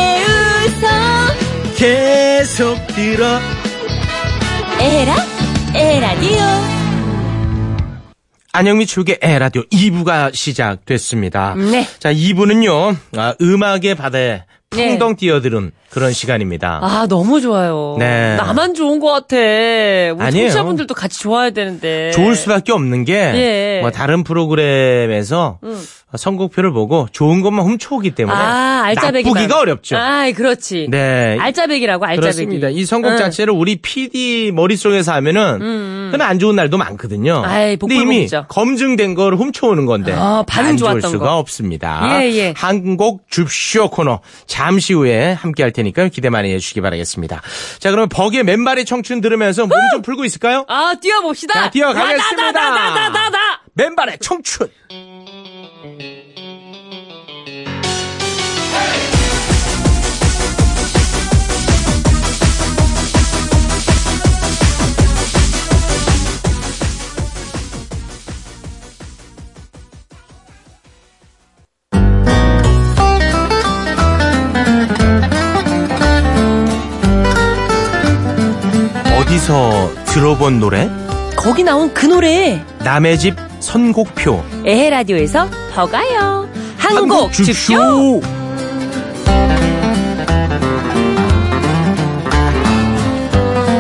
[0.76, 3.26] 웃어 계속 들어
[4.80, 5.16] 에헤라
[5.76, 6.40] 에헤라디오
[8.54, 11.56] 안영미 축의 에라디오 2부가 시작됐습니다.
[11.56, 11.86] 네.
[12.00, 14.88] 자, 2부는요, 아, 음악의 바다에 네.
[14.90, 16.80] 풍덩 뛰어드는 그런 시간입니다.
[16.82, 18.36] 아 너무 좋아요 네.
[18.36, 20.32] 나만 좋은 것 같아 우리.
[20.32, 23.80] 청취자분들도 같이 좋아야 되는데 좋을 수밖에 없는 게, 예.
[23.82, 25.60] 뭐 다른 프로그램에서
[26.18, 29.98] 선곡표를 보고 좋은 것만 훔쳐오기 때문에 아 알짜배기 나쁘기가 어렵죠.
[29.98, 31.38] 아 그렇지 네.
[31.40, 32.70] 알짜배기라고 알짜배기 그렇습니다.
[32.70, 33.18] 이 선곡 응.
[33.18, 37.40] 자체를 우리 PD 머릿속에서 하면은 그건 안 좋은 날도 많거든요.
[37.40, 38.28] 음, 아이, 근데 이미.
[38.48, 41.38] 검증된 걸 훔쳐오는 건데 아, 반응 안 좋을 좋았던 수가 거.
[41.38, 42.22] 없습니다.
[42.22, 42.54] 예, 예.
[42.56, 47.42] 한곡 줍쇼 코너 잠시 후에 함께 할 테니까 기대 많이 해주시기 바라겠습니다.
[47.80, 50.66] 자, 그러면 버기의 맨발의 청춘 들으면서 몸 좀 풀고 있을까요?
[50.68, 52.52] 아 뛰어봅시다 자, 뛰어가겠습니다.
[52.52, 53.38] 나나나나나나
[53.76, 54.68] 맨발의 청춘.
[79.36, 80.90] 어디서 들어본 노래?
[81.36, 84.42] 거기 나온 그 노래 남의 집 선곡표.
[84.66, 88.22] 에헤 라디오에서 더 가요 한곡 줍쇼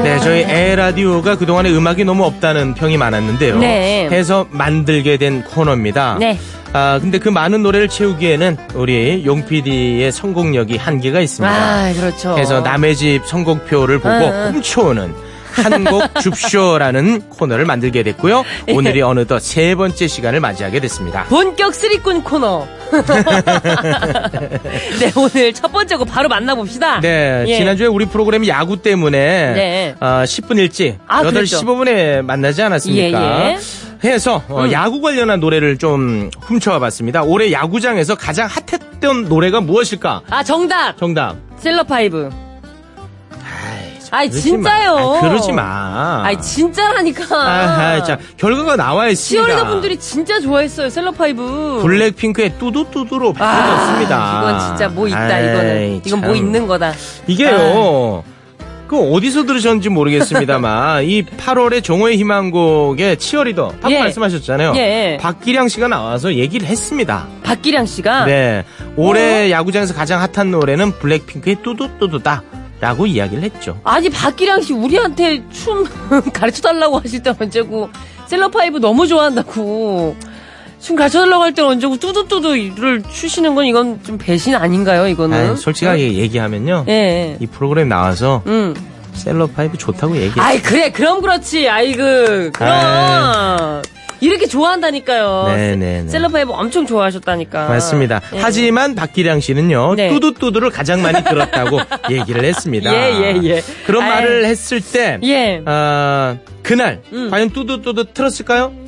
[0.03, 3.57] 네, 저희 에 라디오가 그동안에 음악이 너무 없다는 평이 많았는데요.
[3.57, 4.09] 네.
[4.11, 6.17] 해서 만들게 된 코너입니다.
[6.19, 6.37] 네.
[6.73, 11.55] 아, 근데 그 많은 노래를 채우기에는 우리 용 PD의 성공력이 한계가 있습니다.
[11.55, 14.51] 아 그렇죠 그래서 남의 집 선곡표를 보고 응, 응.
[14.55, 15.24] 훔쳐오는
[15.55, 18.43] 한곡 줍쇼라는 코너를 만들게 됐고요.
[18.69, 21.23] 오늘이 어느덧 세 번째 시간을 맞이하게 됐습니다.
[21.25, 22.67] 본격 쓰리꾼 코너.
[24.99, 26.99] 네, 오늘 첫 번째 거 바로 만나봅시다.
[27.01, 27.57] 네, 예.
[27.57, 29.95] 지난주에 우리 프로그램이 야구 때문에 네.
[29.99, 31.61] 어, 10분 일찍 아, 8시 그랬죠.
[31.61, 33.47] 15분에 만나지 않았습니까?
[33.47, 33.57] 예, 예.
[34.09, 37.23] 해서 어, 야구 관련한 노래를 좀 훔쳐와 봤습니다.
[37.23, 40.21] 올해 야구장에서 가장 핫했던 노래가 무엇일까?
[40.29, 40.97] 아, 정답!
[40.97, 41.35] 정답.
[41.57, 42.29] 셀럽 파이브.
[44.11, 44.95] 아이, 진짜요.
[44.95, 45.13] 마.
[45.15, 46.21] 아이, 그러지 마.
[46.25, 47.25] 아이, 진짜라니까.
[47.35, 49.47] 아, 자, 결과가 나와 있습니다.
[49.47, 51.79] 치어리더 분들이 진짜 좋아했어요, 셀럽 파이브.
[51.81, 54.17] 블랙핑크의 뚜두뚜두로 바뀌었습니다.
[54.17, 56.01] 아, 이건 진짜 뭐 있다, 아이, 이거는.
[56.05, 56.35] 이건 뭐 참.
[56.35, 56.93] 있는 거다.
[57.27, 58.23] 이게요.
[58.87, 63.99] 그 어디서 들으셨는지 모르겠습니다만 이 8월에 정오의 희망곡의 치어리더 방금 예.
[63.99, 64.73] 말씀하셨잖아요.
[64.75, 65.17] 예.
[65.19, 67.25] 박기량 씨가 나와서 얘기를 했습니다.
[67.43, 68.25] 박기량 씨가.
[68.25, 68.63] 네.
[68.81, 68.93] 어?
[68.95, 72.43] 올해 야구장에서 가장 핫한 노래는 블랙핑크의 뚜두뚜두다.
[72.79, 73.79] 라고 이야기를 했죠.
[73.83, 75.85] 아니, 박기량 씨 우리한테 춤
[76.33, 77.89] 가르쳐 달라고 하실 때 언제고,
[78.27, 80.15] 셀럽파이브 너무 좋아한다고.
[80.79, 85.51] 춤 가르쳐 달라고 할때 언제고, 뚜두뚜두를 추시는 건 이건 좀 배신 아닌가요, 이거는?
[85.51, 86.85] 아이, 솔직하게 얘기하면요.
[86.89, 87.38] 예.
[87.39, 88.75] 이 프로그램 나와서 음.
[89.13, 90.43] 셀럽파이브 좋다고 얘기했어요.
[90.43, 91.69] 아이, 그래, 그럼 그렇지.
[91.69, 93.81] 아이고, 그럼.
[93.83, 93.94] 이
[94.29, 95.43] 렇게 좋아한다니까요.
[95.47, 96.09] 네네네.
[96.09, 97.67] 셀럽파이브 엄청 좋아하셨다니까.
[97.67, 98.21] 맞습니다.
[98.33, 98.39] 예.
[98.39, 100.09] 하지만 박기량 씨는요, 네.
[100.09, 101.79] 뚜두뚜두를 가장 많이 들었다고
[102.11, 102.93] 얘기를 했습니다.
[102.93, 103.63] 예, 예, 예.
[103.85, 104.09] 그런 아이.
[104.09, 105.61] 말을 했을 때, 예.
[105.65, 107.29] 아, 그날, 음.
[107.29, 108.84] 과연 뚜두뚜두 틀었을까요?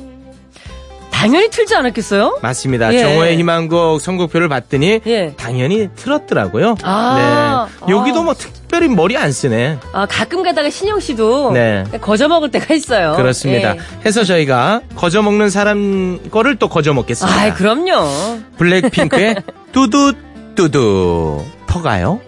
[1.18, 2.38] 당연히 틀지 않았겠어요?
[2.42, 2.94] 맞습니다.
[2.94, 3.00] 예.
[3.00, 5.34] 정호의 희망곡 선곡표를 봤더니, 예.
[5.36, 6.76] 당연히 틀었더라고요.
[6.84, 7.66] 아.
[7.84, 7.92] 네.
[7.92, 8.22] 여기도 아.
[8.22, 9.78] 뭐 특별히 머리 안 쓰네.
[9.92, 11.82] 아, 가끔 가다가 신영 씨도 네.
[12.00, 13.14] 거저 먹을 때가 있어요.
[13.16, 13.74] 그렇습니다.
[13.74, 13.80] 예.
[14.06, 17.36] 해서 저희가 거저 먹는 사람 거를 또 거저 먹겠습니다.
[17.42, 18.38] 아, 그럼요.
[18.56, 19.34] 블랙핑크의
[19.72, 21.44] 뚜두뚜두.
[21.66, 22.20] 퍼가요?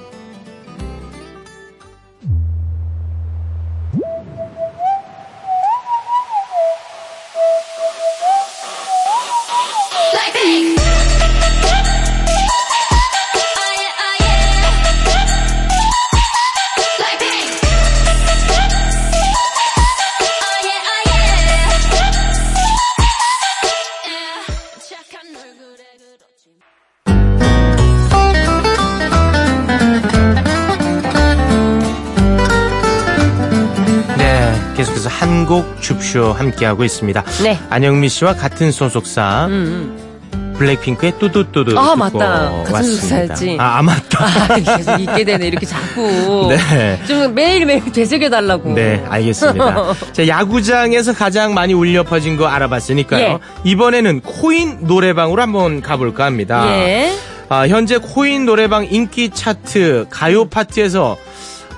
[34.80, 37.22] 계속해서 한곡 줍쇼 함께하고 있습니다.
[37.42, 37.58] 네.
[37.68, 42.50] 안영미 씨와 같은 소속사 음, 블랙핑크의 뚜두뚜두 아, 맞다.
[42.64, 42.82] 같은.
[42.82, 43.58] 소속사였지.
[43.60, 44.24] 아, 아, 맞다.
[44.24, 45.48] 아, 계속 있게 되네.
[45.48, 46.48] 이렇게 자꾸.
[46.48, 46.98] 네.
[47.06, 48.72] 좀 매일매일 되새겨달라고.
[48.72, 49.94] 네, 알겠습니다.
[50.12, 53.22] 자, 야구장에서 가장 많이 울려 퍼진 거 알아봤으니까요.
[53.22, 53.38] 예.
[53.64, 56.64] 이번에는 코인 노래방으로 한번 가볼까 합니다.
[56.68, 57.14] 예.
[57.50, 61.18] 아, 현재 코인 노래방 인기 차트 가요 파트에서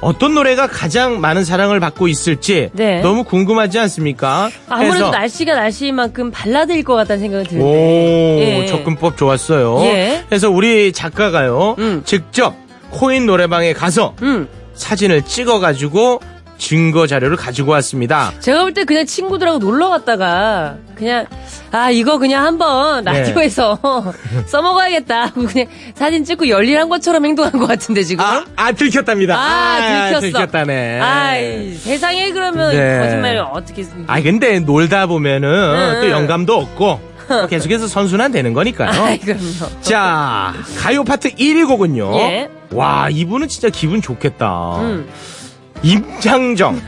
[0.02, 3.00] 어떤 노래가 가장 많은 사랑을 받고 있을지 네.
[3.00, 4.50] 너무 궁금하지 않습니까?
[4.68, 8.62] 아무래도 날씨가 날씨인 만큼 발라드일 것 같다는 생각이 오, 드는데.
[8.62, 8.66] 예.
[8.66, 9.80] 접근법 좋았어요.
[9.84, 10.24] 예.
[10.28, 12.02] 그래서 우리 작가가요, 음.
[12.04, 12.54] 직접
[12.90, 14.48] 코인 노래방에 가서 음.
[14.74, 16.20] 사진을 찍어가지고
[16.66, 18.32] 증거 자료를 가지고 왔습니다.
[18.38, 21.26] 제가 볼 때 그냥 친구들하고 놀러 갔다가 그냥
[21.72, 23.12] 아 이거 그냥 한번 네.
[23.18, 23.78] 라디오에서
[24.46, 29.36] 써먹어야겠다 하고 그냥 사진 찍고 열일한 것처럼 행동한 것 같은데 지금 아, 아 들켰답니다.
[29.36, 30.20] 아, 들켰어.
[30.20, 31.00] 들켰다네.
[31.00, 32.98] 아이, 세상에 그러면 네.
[33.00, 36.00] 거짓말을 어떻게 쓰- 아 근데 놀다 보면은 응.
[36.00, 39.02] 또 영감도 없고 또 계속해서 선순환 되는 거니까요.
[39.02, 39.42] 아이 그럼요
[39.80, 42.14] 자 가요 파트 1위 곡은요.
[42.20, 42.48] 예.
[42.70, 44.76] 와 이분은 진짜 기분 좋겠다.
[44.80, 45.08] 음.
[45.82, 46.80] 임창정.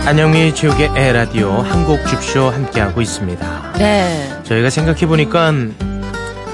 [0.05, 3.73] 안녕히 최욱의 에라디오 한곡 줍쇼 함께하고 있습니다.
[3.79, 4.29] 네.
[4.43, 5.51] 저희가 생각해보니까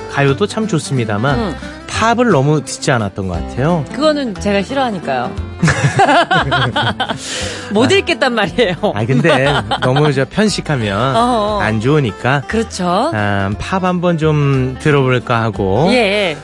[0.10, 1.56] 가요도 참 좋습니다만 음.
[1.88, 3.84] 팝을 너무 듣지 않았던 것 같아요.
[3.94, 5.32] 그거는 제가 싫어하니까요.
[7.74, 8.76] 못 읽겠단 말이에요.
[8.96, 11.60] 아 근데 너무 저 편식하면 어어.
[11.60, 13.12] 안 좋으니까 그렇죠.
[13.14, 16.38] 아, 팝 한번 좀 들어볼까 하고 예.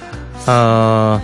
[0.46, 1.22] 어,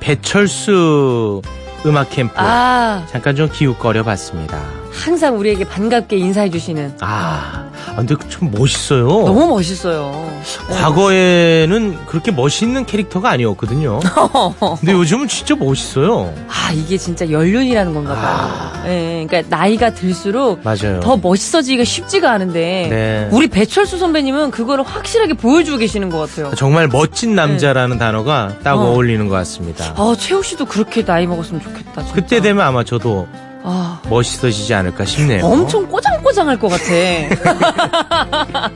[0.00, 1.40] 배철수
[1.86, 4.81] 음악 캠프 아, 잠깐 좀 기웃거려 봤습니다.
[4.92, 9.06] 항상 우리에게 반갑게 인사해 주시는 아, 아, 근데 참 멋있어요.
[9.08, 10.30] 너무 멋있어요.
[10.70, 14.00] 과거에는 그렇게 멋있는 캐릭터가 아니었거든요.
[14.80, 16.32] 근데 요즘은 진짜 멋있어요.
[16.48, 18.72] 아, 이게 진짜 연륜이라는 건가 봐요.
[18.86, 20.74] 예, 그러니까 나이가 들수록 아.
[20.74, 21.00] 맞아요.
[21.00, 23.28] 더 멋있어지기가 쉽지가 않은데 네.
[23.32, 26.54] 우리 배철수 선배님은 그거를 확실하게 보여주고 계시는 것 같아요.
[26.54, 28.82] 정말 멋진 남자라는 단어가 딱 어.
[28.82, 28.92] 어.
[28.92, 29.94] 울리는것 같습니다.
[29.96, 32.02] 아, 최욱 씨도 그렇게 나이 먹었으면 좋겠다.
[32.02, 32.12] 진짜.
[32.14, 33.26] 그때 되면 아마 저도
[33.64, 35.44] 아, 멋있어지지 않을까 싶네요.
[35.46, 36.84] 엄청 꼬장꼬장할 것 같아.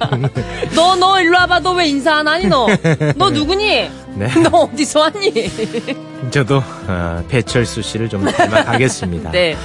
[0.74, 1.60] 너, 너 일로 와봐.
[1.60, 2.66] 너 왜 인사 안 하니, 너?
[3.16, 3.90] 너 누구니?
[4.14, 4.28] 네.
[4.50, 5.32] 너 어디서 왔니?
[6.30, 9.30] 저도 어, 배철수 씨를 좀 닮아가겠습니다.
[9.32, 9.56] 네.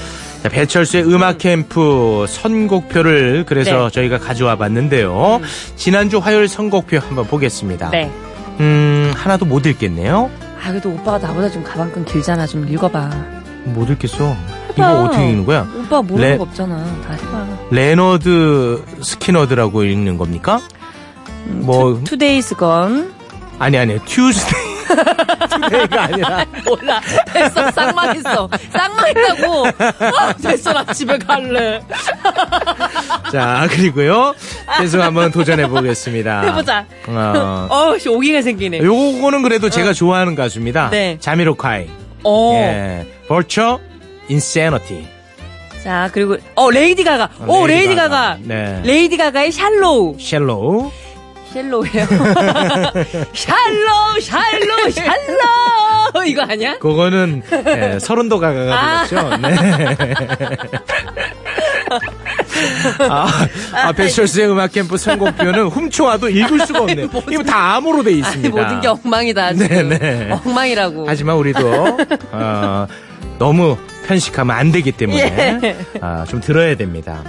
[0.43, 3.91] 자, 배철수의 음악 캠프 선곡표를 그래서 네.
[3.91, 5.39] 저희가 가져와 봤는데요.
[5.75, 7.91] 지난주 화요일 선곡표 한번 보겠습니다.
[7.91, 8.12] 네.
[8.60, 10.29] 음, 하나도 못 읽겠네요.
[10.63, 12.45] 아, 그래도 오빠가 나보다 좀 가방끈 길잖아.
[12.47, 13.10] 좀 읽어봐.
[13.65, 14.36] 못 읽겠어.
[14.77, 15.03] 이거.
[15.03, 15.67] 어떻게 읽는 거야?
[15.77, 16.77] 오빠 모르는 레- 거 없잖아.
[17.07, 17.47] 다 해봐.
[17.71, 20.62] 레너드 스키너드라고 읽는 겁니까?
[21.45, 23.13] 뭐 Today's Gone.
[23.60, 24.71] 아니 아니 Tuesday
[25.49, 26.99] today가 아니라 몰라.
[27.31, 27.71] 됐어.
[27.71, 28.49] 쌍망했어.
[28.71, 29.67] 쌍망했다고.
[30.17, 30.73] 아, 됐어.
[30.73, 31.81] 나 집에 갈래.
[33.31, 34.34] 자 그리고요
[34.79, 36.41] 계속 한번 도전해 보겠습니다.
[36.41, 36.86] 해보자.
[37.07, 38.79] 어, 어, 씨, 오기가 생기네.
[38.79, 40.89] 요거는 그래도 제가 좋아하는 가수입니다.
[40.89, 41.17] 네.
[41.19, 41.88] 자미로카이.
[42.23, 42.51] 어.
[42.55, 43.07] 예.
[43.27, 43.77] Virtual
[44.31, 45.05] Insanity.
[45.83, 47.29] 자, 그리고, 어, 레이디 가가.
[47.47, 48.37] 오, 레이디 레이디 가가.
[48.41, 48.81] 네.
[48.85, 50.15] 레이디 가가의 Shallow.
[50.19, 50.91] Shallow.
[51.53, 52.05] Shallow예요.
[53.34, 56.25] Shallow, Shallow, Shallow.
[56.27, 56.77] 이거 아니야?
[56.77, 59.03] 그거는 예, 설운도 가가가 아.
[59.05, 59.37] 불렀죠.
[59.37, 59.55] 네.
[63.09, 63.27] 아,
[63.73, 67.09] 아 배철수의 음악 캠프 선곡표는 훔쳐와도 읽을 수가 없네요.
[67.31, 68.49] 이거 다 암호로 돼 아니, 있습니다.
[68.55, 69.53] 모든 게 엉망이다.
[69.53, 69.89] 지금.
[69.89, 70.31] 네네.
[70.45, 71.05] 엉망이라고.
[71.07, 71.97] 하지만 우리도
[72.31, 72.87] 어,
[73.39, 73.77] 너무
[74.12, 75.78] 편식하면 안 되기 때문에 예.
[76.02, 77.24] 아, 좀 들어야 됩니다.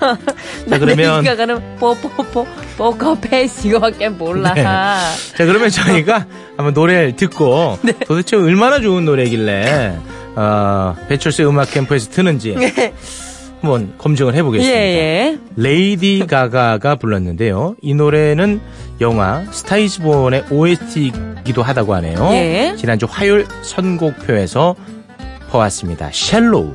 [0.68, 4.52] 자 그러면 가가는 뽀뽀뽀, Poker Face 이거밖에 몰라.
[4.54, 4.62] 네.
[4.62, 7.92] 자 그러면 저희가 한번 노래를 듣고 네.
[8.04, 9.96] 도대체 얼마나 좋은 노래길래
[10.34, 12.56] 어, 배철수의 음악 캠프에서 트는지
[13.60, 14.76] 한번 검증을 예, 해보겠습니다.
[14.76, 15.38] 예.
[15.56, 17.76] 레이디 가가가 불렀는데요.
[17.80, 18.60] 이 노래는
[19.00, 22.28] 영화 스타이즈본의 OST이기도 하다고 하네요.
[22.32, 22.74] 예.
[22.76, 24.74] 지난주 화요일 선곡표에서
[25.54, 26.10] 퍼왔습니다.
[26.10, 26.74] 쉘로우.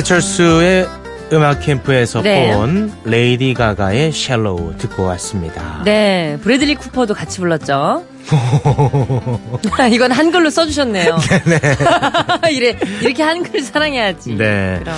[0.00, 0.88] 배철수의
[1.32, 2.54] 음악 캠프에서 네.
[2.54, 5.82] 본 레이디 가가의 Shallow 듣고 왔습니다.
[5.84, 8.04] 네, 브래들리 쿠퍼도 같이 불렀죠.
[9.92, 11.18] 이건 한글로 써주셨네요.
[12.50, 14.36] 이래, 이렇게 한글 사랑해야지.
[14.36, 14.78] 네.
[14.80, 14.96] 그럼.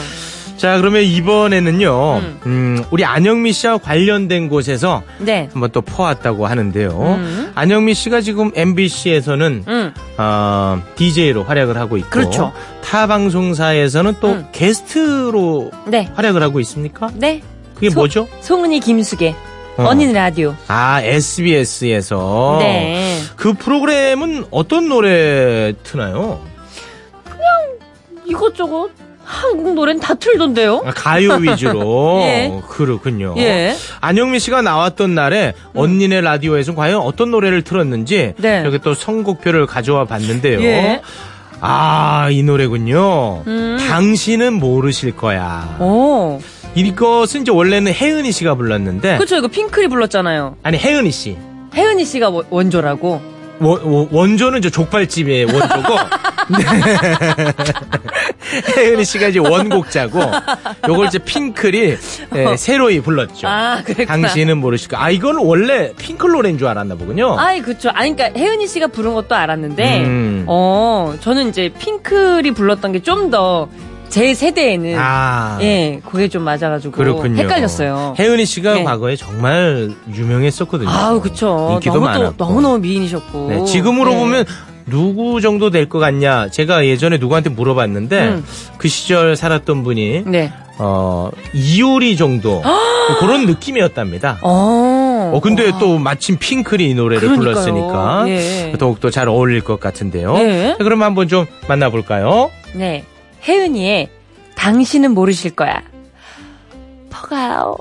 [0.56, 2.40] 자, 그러면 이번에는요, 음.
[2.46, 5.48] 음, 우리 안영미 씨와 관련된 곳에서 네.
[5.52, 7.16] 한번 또 퍼왔다고 하는데요.
[7.18, 7.52] 음.
[7.56, 9.94] 안영미 씨가 지금 MBC에서는 음.
[10.18, 12.52] 어, DJ로 활약을 하고 있고 그렇죠.
[12.84, 14.48] 타 방송사에서는 또 음.
[14.52, 16.10] 게스트로 네.
[16.14, 17.10] 활약을 하고 있습니까?
[17.14, 17.42] 네.
[17.74, 18.28] 그게 소- 뭐죠?
[18.40, 19.34] 송은이 김숙의
[19.78, 19.84] 어.
[19.84, 20.54] 언니는 라디오.
[20.68, 23.18] 아, SBS에서 네.
[23.36, 26.40] 그 프로그램은 어떤 노래 트나요?
[28.24, 28.90] 이것저것
[29.24, 30.82] 한국 노래는 다 틀던데요?
[30.84, 32.20] 아, 가요 위주로.
[32.24, 32.52] 예.
[32.68, 33.34] 그렇군요.
[33.38, 33.74] 예.
[34.00, 38.60] 안영미 씨가 나왔던 날에 언니네 라디오에서 과연 어떤 노래를 틀었는지 네.
[38.62, 40.60] 이렇게 또 선곡표를 가져와 봤는데요.
[40.62, 41.00] 예.
[41.60, 43.42] 아, 이 노래군요.
[43.46, 43.76] 음.
[43.88, 45.76] 당신은 모르실 거야.
[45.80, 46.40] 오.
[46.74, 50.56] 이것은 이제 원래는 혜은이 씨가 불렀는데 그쵸, 이거 핑클이 불렀잖아요.
[50.62, 51.36] 아니 혜은이 씨
[51.74, 53.31] 혜은이 씨가 원- 원조라고.
[53.62, 55.94] 원, 원- 원조는 저 족발집의 원조고
[56.58, 56.64] 네.
[58.76, 60.20] 혜은이 씨가 이제 원곡자고
[60.88, 61.96] 요걸 이제 핑클이
[62.36, 63.48] 예, 새로이 불렀죠.
[63.48, 63.82] 아.
[64.06, 65.02] 당신은 모르실까?
[65.02, 67.38] 아 이거는 원래 핑클 노래인 줄 알았나 보군요.
[67.38, 67.90] 아이, 그쵸.
[67.94, 70.44] 아니, 그니까, 혜은이 씨가 부른 것도 알았는데, 음.
[70.48, 73.68] 어, 저는 이제 핑클이 불렀던 게 좀 더
[74.12, 76.92] 제 세대에는, 아, 예, 그게 좀 맞아가지고.
[76.92, 77.42] 그렇군요.
[77.42, 78.14] 헷갈렸어요.
[78.18, 78.84] 혜은이 씨가 네.
[78.84, 80.90] 과거에 정말 유명했었거든요.
[80.90, 81.70] 아우, 그쵸.
[81.72, 82.36] 인기도 너무 많았고.
[82.36, 83.46] 또, 너무 너무 미인이셨고.
[83.48, 84.18] 네, 지금으로 네.
[84.18, 84.44] 보면
[84.84, 86.48] 누구 정도 될 것 같냐?
[86.50, 88.44] 제가 예전에 누구한테 물어봤는데 음.
[88.76, 90.52] 그 시절 살았던 분이 네.
[90.78, 92.62] 어 이효리 정도
[93.20, 94.40] 그런 느낌이었답니다.
[94.42, 95.30] 어.
[95.34, 97.54] 어 근데 또 마침 핑클이 이 노래를 그러니까요.
[97.54, 98.72] 불렀으니까 예.
[98.78, 100.34] 더욱더 잘 어울릴 것 같은데요.
[100.34, 100.74] 네.
[100.76, 102.50] 자, 그럼 한번 좀 만나볼까요?
[102.74, 103.04] 네.
[103.42, 104.10] 혜은이의
[104.56, 105.82] 당신은 모르실 거야.
[107.10, 107.76] 퍼가요.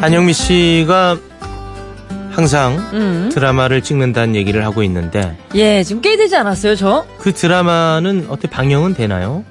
[0.00, 1.18] 안영미 씨가
[2.30, 3.28] 항상 음.
[3.32, 7.06] 드라마를 찍는다는 얘기를 하고 있는데 예, 지금 꽤 되지 않았어요, 저?
[7.18, 9.44] 그 드라마는 어떻게 방영은 되나요?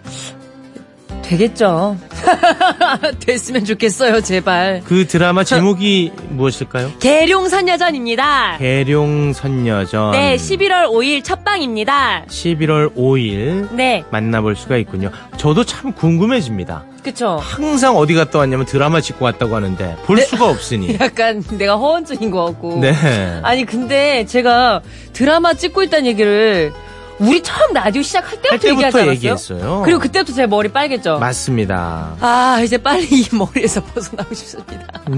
[1.21, 1.95] 되겠죠.
[3.19, 4.81] 됐으면 좋겠어요, 제발.
[4.85, 6.93] 그 드라마 제목이 무엇일까요?
[6.99, 8.57] 계룡산여전입니다.
[8.57, 10.11] 계룡 선녀전.
[10.13, 12.23] 네, 11월 5일 첫방입니다.
[12.27, 15.11] 11월 5일 네, 만나볼 수가 있군요.
[15.37, 16.85] 저도 참 궁금해집니다.
[17.03, 17.37] 그쵸.
[17.41, 20.97] 항상 어디 갔다 왔냐면 드라마 찍고 왔다고 하는데 볼 수가 없으니.
[21.01, 22.79] 약간 내가 허언증인 것 같고.
[22.79, 22.93] 네.
[23.43, 24.81] 아니, 근데 제가
[25.13, 26.73] 드라마 찍고 있다는 얘기를
[27.19, 29.11] 우리 처음 라디오 시작할 할 때부터 얘기하지 때부터 않았어요?
[29.11, 29.81] 얘기했어요.
[29.83, 31.19] 그리고 그때부터 제 머리 빨겠죠?
[31.19, 32.15] 맞습니다.
[32.19, 34.85] 아, 이제 빨리 이 머리에서 벗어나고 싶습니다.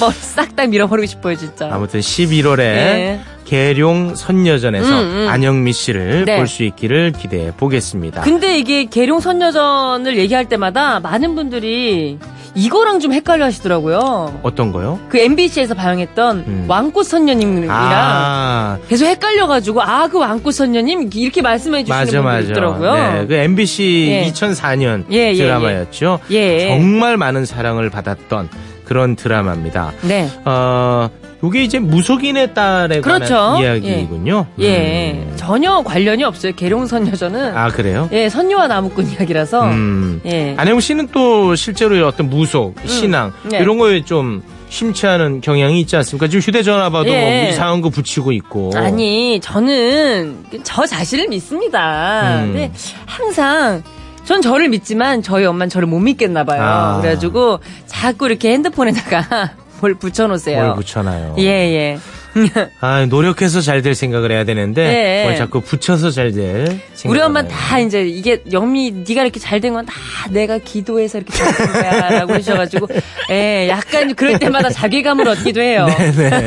[0.00, 1.68] 머리 싹 다 밀어버리고 싶어요, 진짜.
[1.70, 3.20] 아무튼 11월에 네.
[3.44, 5.28] 계룡 선녀전에서 음, 음.
[5.28, 6.36] 안영미 씨를 네.
[6.36, 8.22] 볼수 있기를 기대해 보겠습니다.
[8.22, 12.18] 근데 이게 계룡 선녀전을 얘기할 때마다 많은 분들이
[12.56, 14.40] 이거랑 좀 헷갈려 하시더라고요.
[14.42, 14.98] 어떤 거요?
[15.10, 16.64] 그 MBC에서 방영했던 음.
[16.66, 22.40] 왕꽃 선녀님이랑 아, 계속 헷갈려가지고 아 그 왕꽃 선녀님 이렇게 말씀해 주시는 맞아, 분들 맞아.
[22.50, 22.92] 있더라고요.
[22.94, 24.30] 네, 그 MBC 예.
[24.32, 26.20] 2004년 예, 예, 드라마였죠.
[26.30, 26.68] 예.
[26.68, 28.48] 정말 많은 사랑을 받았던
[28.84, 29.92] 그런 드라마입니다.
[30.02, 30.30] 네.
[30.44, 31.10] 어,
[31.46, 33.34] 요게 이제 무속인의 딸에 그렇죠.
[33.34, 34.46] 관한 이야기이군요.
[34.58, 35.12] 예.
[35.12, 35.32] 음.
[35.36, 36.52] 전혀 관련이 없어요.
[36.56, 38.08] 계룡선녀전은 아, 그래요?
[38.12, 40.20] 예 선녀와 나무꾼 이야기라서 음.
[40.26, 40.54] 예.
[40.56, 43.58] 안혜영 씨는 또 실제로 어떤 무속, 신앙 네.
[43.58, 46.26] 이런 거에 좀 심취하는 경향이 있지 않습니까?
[46.26, 47.42] 지금 휴대전화 봐도 예.
[47.42, 48.72] 뭐 이상한 거 붙이고 있고.
[48.74, 52.40] 아니, 저는 저 자신을 믿습니다.
[52.40, 52.52] 음.
[52.52, 52.72] 근데
[53.06, 53.84] 항상
[54.24, 56.60] 전 저를 믿지만 저희 엄마는 저를 못 믿겠나 봐요.
[56.60, 57.00] 아.
[57.00, 60.62] 그래가지고 자꾸 이렇게 핸드폰에다가 뭘 붙여놓으세요.
[60.64, 61.36] 뭘 붙여놔요.
[61.38, 61.98] 예, 예.
[62.80, 64.82] 아, 노력해서 잘 될 생각을 해야 되는데
[65.20, 65.24] 예.
[65.24, 67.58] 뭘 자꾸 붙여서 잘될 생각을 우리 엄마는 해요.
[67.58, 69.94] 다 이제 이게 영미 네가 이렇게 잘 된 건 다
[70.30, 72.88] 내가 기도해서 이렇게 잘된 거야라고 하셔가지고
[73.32, 75.86] 예 약간 그럴 때마다 자괴감을 얻기도 해요.
[76.16, 76.46] 네.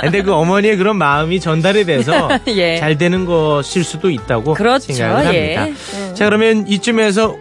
[0.00, 2.76] 근데 그 어머니의 그런 마음이 전달이 돼서 예.
[2.78, 5.54] 잘 되는 것일 수도 있다고 그렇죠, 생각을 예.
[5.54, 5.80] 합니다.
[5.94, 6.14] 음.
[6.16, 7.36] 자 그러면 이쯤에서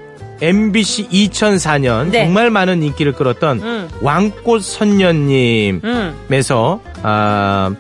[0.46, 2.26] MBC 2004년 네.
[2.26, 3.90] 정말 많은 인기를 끌었던 음.
[4.02, 5.80] 왕꽃 선녀님에서
[6.86, 7.02] 음.
[7.04, 7.74] 아,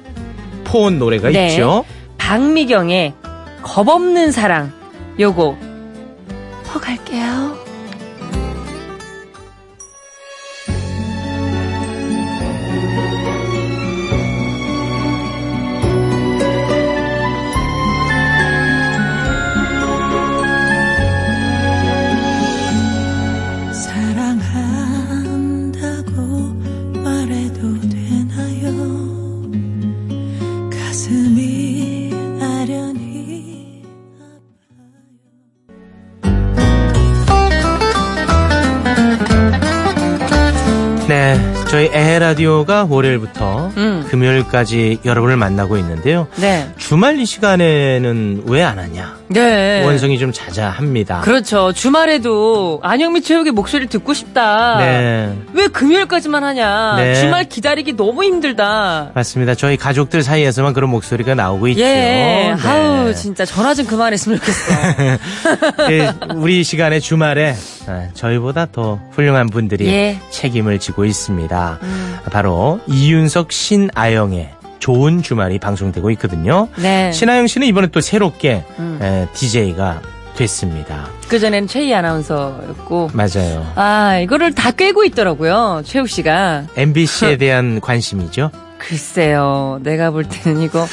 [0.63, 1.49] 포온 노래가 네.
[1.49, 1.85] 있죠.
[2.17, 3.13] 박미경의
[3.61, 4.71] 겁없는 사랑
[5.19, 5.57] 요거
[6.67, 7.64] 퍼갈게요.
[41.95, 44.05] é 에라디오가 월요일부터 음.
[44.09, 46.27] 금요일까지 여러분을 만나고 있는데요.
[46.37, 46.69] 네.
[46.77, 49.17] 주말 이 시간에는 왜 안 하냐?
[49.27, 49.83] 네.
[49.83, 51.21] 원성이 좀 자자합니다.
[51.21, 51.71] 그렇죠.
[51.73, 54.77] 주말에도 안영미 체육의 목소리를 듣고 싶다.
[54.79, 55.35] 네.
[55.53, 56.95] 왜 금요일까지만 하냐?
[56.97, 57.15] 네.
[57.15, 59.11] 주말 기다리기 너무 힘들다.
[59.13, 59.53] 맞습니다.
[59.55, 61.81] 저희 가족들 사이에서만 그런 목소리가 나오고 있죠.
[61.81, 61.85] 예.
[61.85, 62.55] 네.
[62.63, 64.73] 아우, 진짜 전화 좀 그만했으면 좋겠어.
[65.91, 67.55] 예, 우리 시간에 주말에
[67.87, 70.19] 아, 저희보다 더 훌륭한 분들이 예.
[70.29, 71.79] 책임을 지고 있습니다.
[71.83, 72.04] 음.
[72.31, 76.67] 바로 이윤석 신아영의 좋은 주말이 방송되고 있거든요.
[76.77, 77.11] 네.
[77.11, 79.27] 신아영 씨는 이번에 또 새롭게 음.
[79.33, 80.01] DJ가
[80.35, 81.07] 됐습니다.
[81.27, 83.11] 그 전에는 최희 아나운서였고.
[83.13, 83.71] 맞아요.
[83.75, 85.81] 아, 이거를 다 꿰고 있더라고요.
[85.85, 86.65] 최욱 씨가.
[86.75, 88.51] MBC에 대한 관심이죠.
[88.77, 89.79] 글쎄요.
[89.81, 90.85] 내가 볼 때는 이거.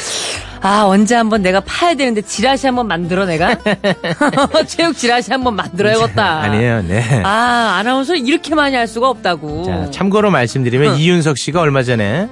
[0.63, 3.57] 아, 언제 한번 내가 파야 되는데 지라시 한번 만들어, 내가?
[4.67, 6.41] 체육 지라시 한번 만들어야겠다.
[6.43, 7.23] 아니에요, 네.
[7.25, 9.65] 아, 아나운서를 이렇게 많이 할 수가 없다고.
[9.65, 10.97] 자, 참고로 말씀드리면 어.
[10.97, 12.29] 이윤석 씨가 얼마 전에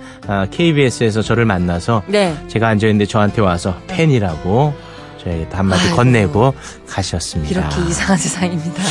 [0.53, 2.37] KBS에서 저를 만나서 네.
[2.49, 4.75] 제가 앉아있는데 저한테 와서 팬이라고
[5.23, 5.97] 저에게 한마디 아이고.
[5.97, 6.55] 건네고
[6.89, 7.61] 가셨습니다.
[7.61, 8.83] 이렇게 이상한 세상입니다.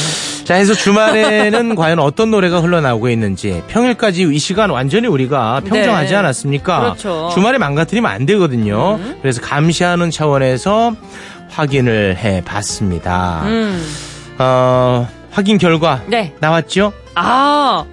[0.49, 6.15] 자, 해서 주말에는 과연 어떤 노래가 흘러나오고 있는지 평일까지 이 시간 완전히 우리가 평정하지 네.
[6.15, 6.79] 않았습니까?
[6.79, 7.29] 그렇죠.
[7.31, 8.97] 주말에 망가뜨리면 안 되거든요.
[9.21, 10.95] 그래서 감시하는 차원에서
[11.49, 13.43] 확인을 해 봤습니다.
[13.45, 13.79] 음.
[14.39, 16.33] 어, 확인 결과 네.
[16.39, 16.93] 나왔죠?
[17.13, 17.85] 아,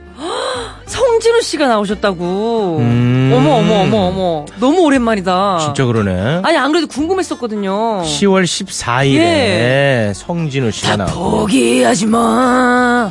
[1.17, 2.77] 성진우 씨가 나오셨다고.
[2.81, 3.33] 음.
[3.35, 4.47] 어머, 어머, 어머, 어머.
[4.61, 5.59] 너무 오랜만이다.
[5.64, 6.43] 진짜 그러네.
[6.45, 8.03] 아니, 안 그래도 궁금했었거든요.
[8.03, 10.12] 10월 14일에 예.
[10.14, 13.11] 성진우 씨가 다 나오고 포기하지 마.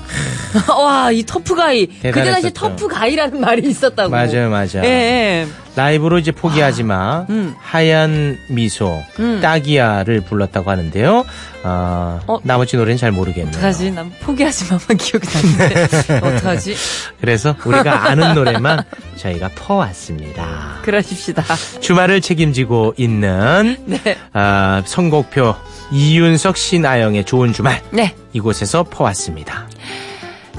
[0.77, 1.87] 와, 이 터프 가이.
[1.87, 2.53] 그때 당시 대단했었죠.
[2.53, 4.09] 터프 가이라는 말이 있었다고.
[4.11, 4.83] 맞아요, 맞아요.
[4.83, 5.47] 예, 예.
[5.75, 7.53] 라이브로 이제 포기하지 마, 음.
[7.59, 9.39] 하얀 미소, 음.
[9.41, 11.25] 따기야를 불렀다고 하는데요.
[11.63, 12.37] 어, 어?
[12.43, 13.51] 나머지 노래는 잘 모르겠네요.
[13.57, 13.91] 어떡하지?
[13.91, 15.83] 난 포기하지 마만 기억이 나는데.
[16.35, 16.75] 어떡하지?
[17.19, 18.83] 그래서 우리가 아는 노래만
[19.17, 20.79] 저희가 퍼왔습니다.
[20.83, 21.43] 그러십시다.
[21.81, 24.17] 주말을 책임지고 있는 네.
[24.33, 25.55] 아, 선곡표
[25.91, 28.15] 이윤석 신아영의 좋은 주말 네.
[28.33, 29.67] 이곳에서 퍼왔습니다.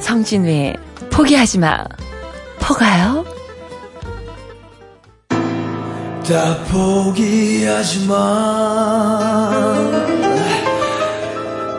[0.00, 0.76] 성진우의
[1.10, 1.84] 포기하지 마.
[2.60, 3.24] 퍼가요?
[6.28, 8.16] 다 포기하지 마.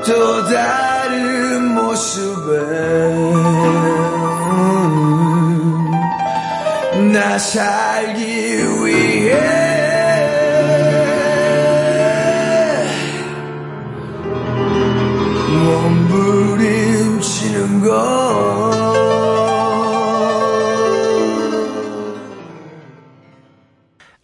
[0.05, 2.53] 또 다른 모습에
[7.11, 8.23] 나 살기
[8.85, 9.37] 위해
[16.57, 18.46] 몸부림치는 것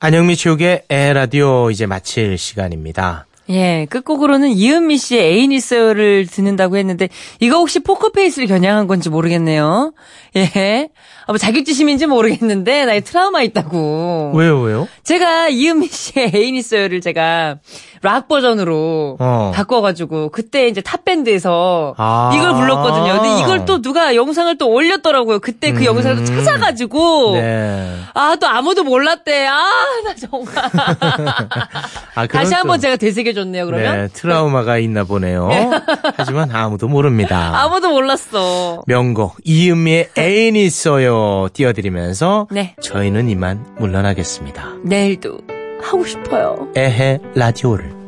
[0.03, 3.25] 안영미 최욱의 에라디오 이제 마칠 시간입니다.
[3.49, 7.07] 예, 끝곡으로는 이은미 씨의 애인 있어요를 듣는다고 했는데,
[7.39, 9.93] 이거 혹시 포커페이스를 겨냥한 건지 모르겠네요.
[10.35, 10.89] 예.
[11.25, 14.33] 아, 뭐 자격지심인지 모르겠는데, 나의 트라우마 있다고.
[14.35, 14.89] 왜요, 왜요?
[15.03, 17.59] 제가 이은미 씨의 애인 있어요를 제가
[18.03, 19.51] 락 버전으로 어.
[19.55, 22.31] 바꿔가지고, 그때 이제 탑 밴드에서 아.
[22.35, 23.13] 이걸 불렀거든요.
[23.21, 25.39] 근데 이걸 또 누가 영상을 또 올렸더라고요.
[25.39, 25.85] 그때 그 음.
[25.85, 27.35] 영상을 또 찾아가지고.
[27.35, 27.95] 네.
[28.13, 29.47] 아, 또 아무도 몰랐대.
[29.47, 29.63] 아,
[30.05, 30.53] 나 정말.
[32.15, 33.95] 아, 다시 또- 한번 제가 되새겨줬네요, 그러면.
[33.95, 35.49] 네, 트라우마가 있나 보네요.
[36.15, 37.51] 하지만 아무도 모릅니다.
[37.63, 38.83] 아무도 몰랐어.
[38.87, 42.75] 명곡 이은미의 애인 있어요 띄워드리면서 네.
[42.81, 44.73] 저희는 이만 물러나겠습니다.
[44.83, 45.39] 내일도
[45.83, 46.67] 하고 싶어요.
[46.75, 48.02] 에헤 라디오를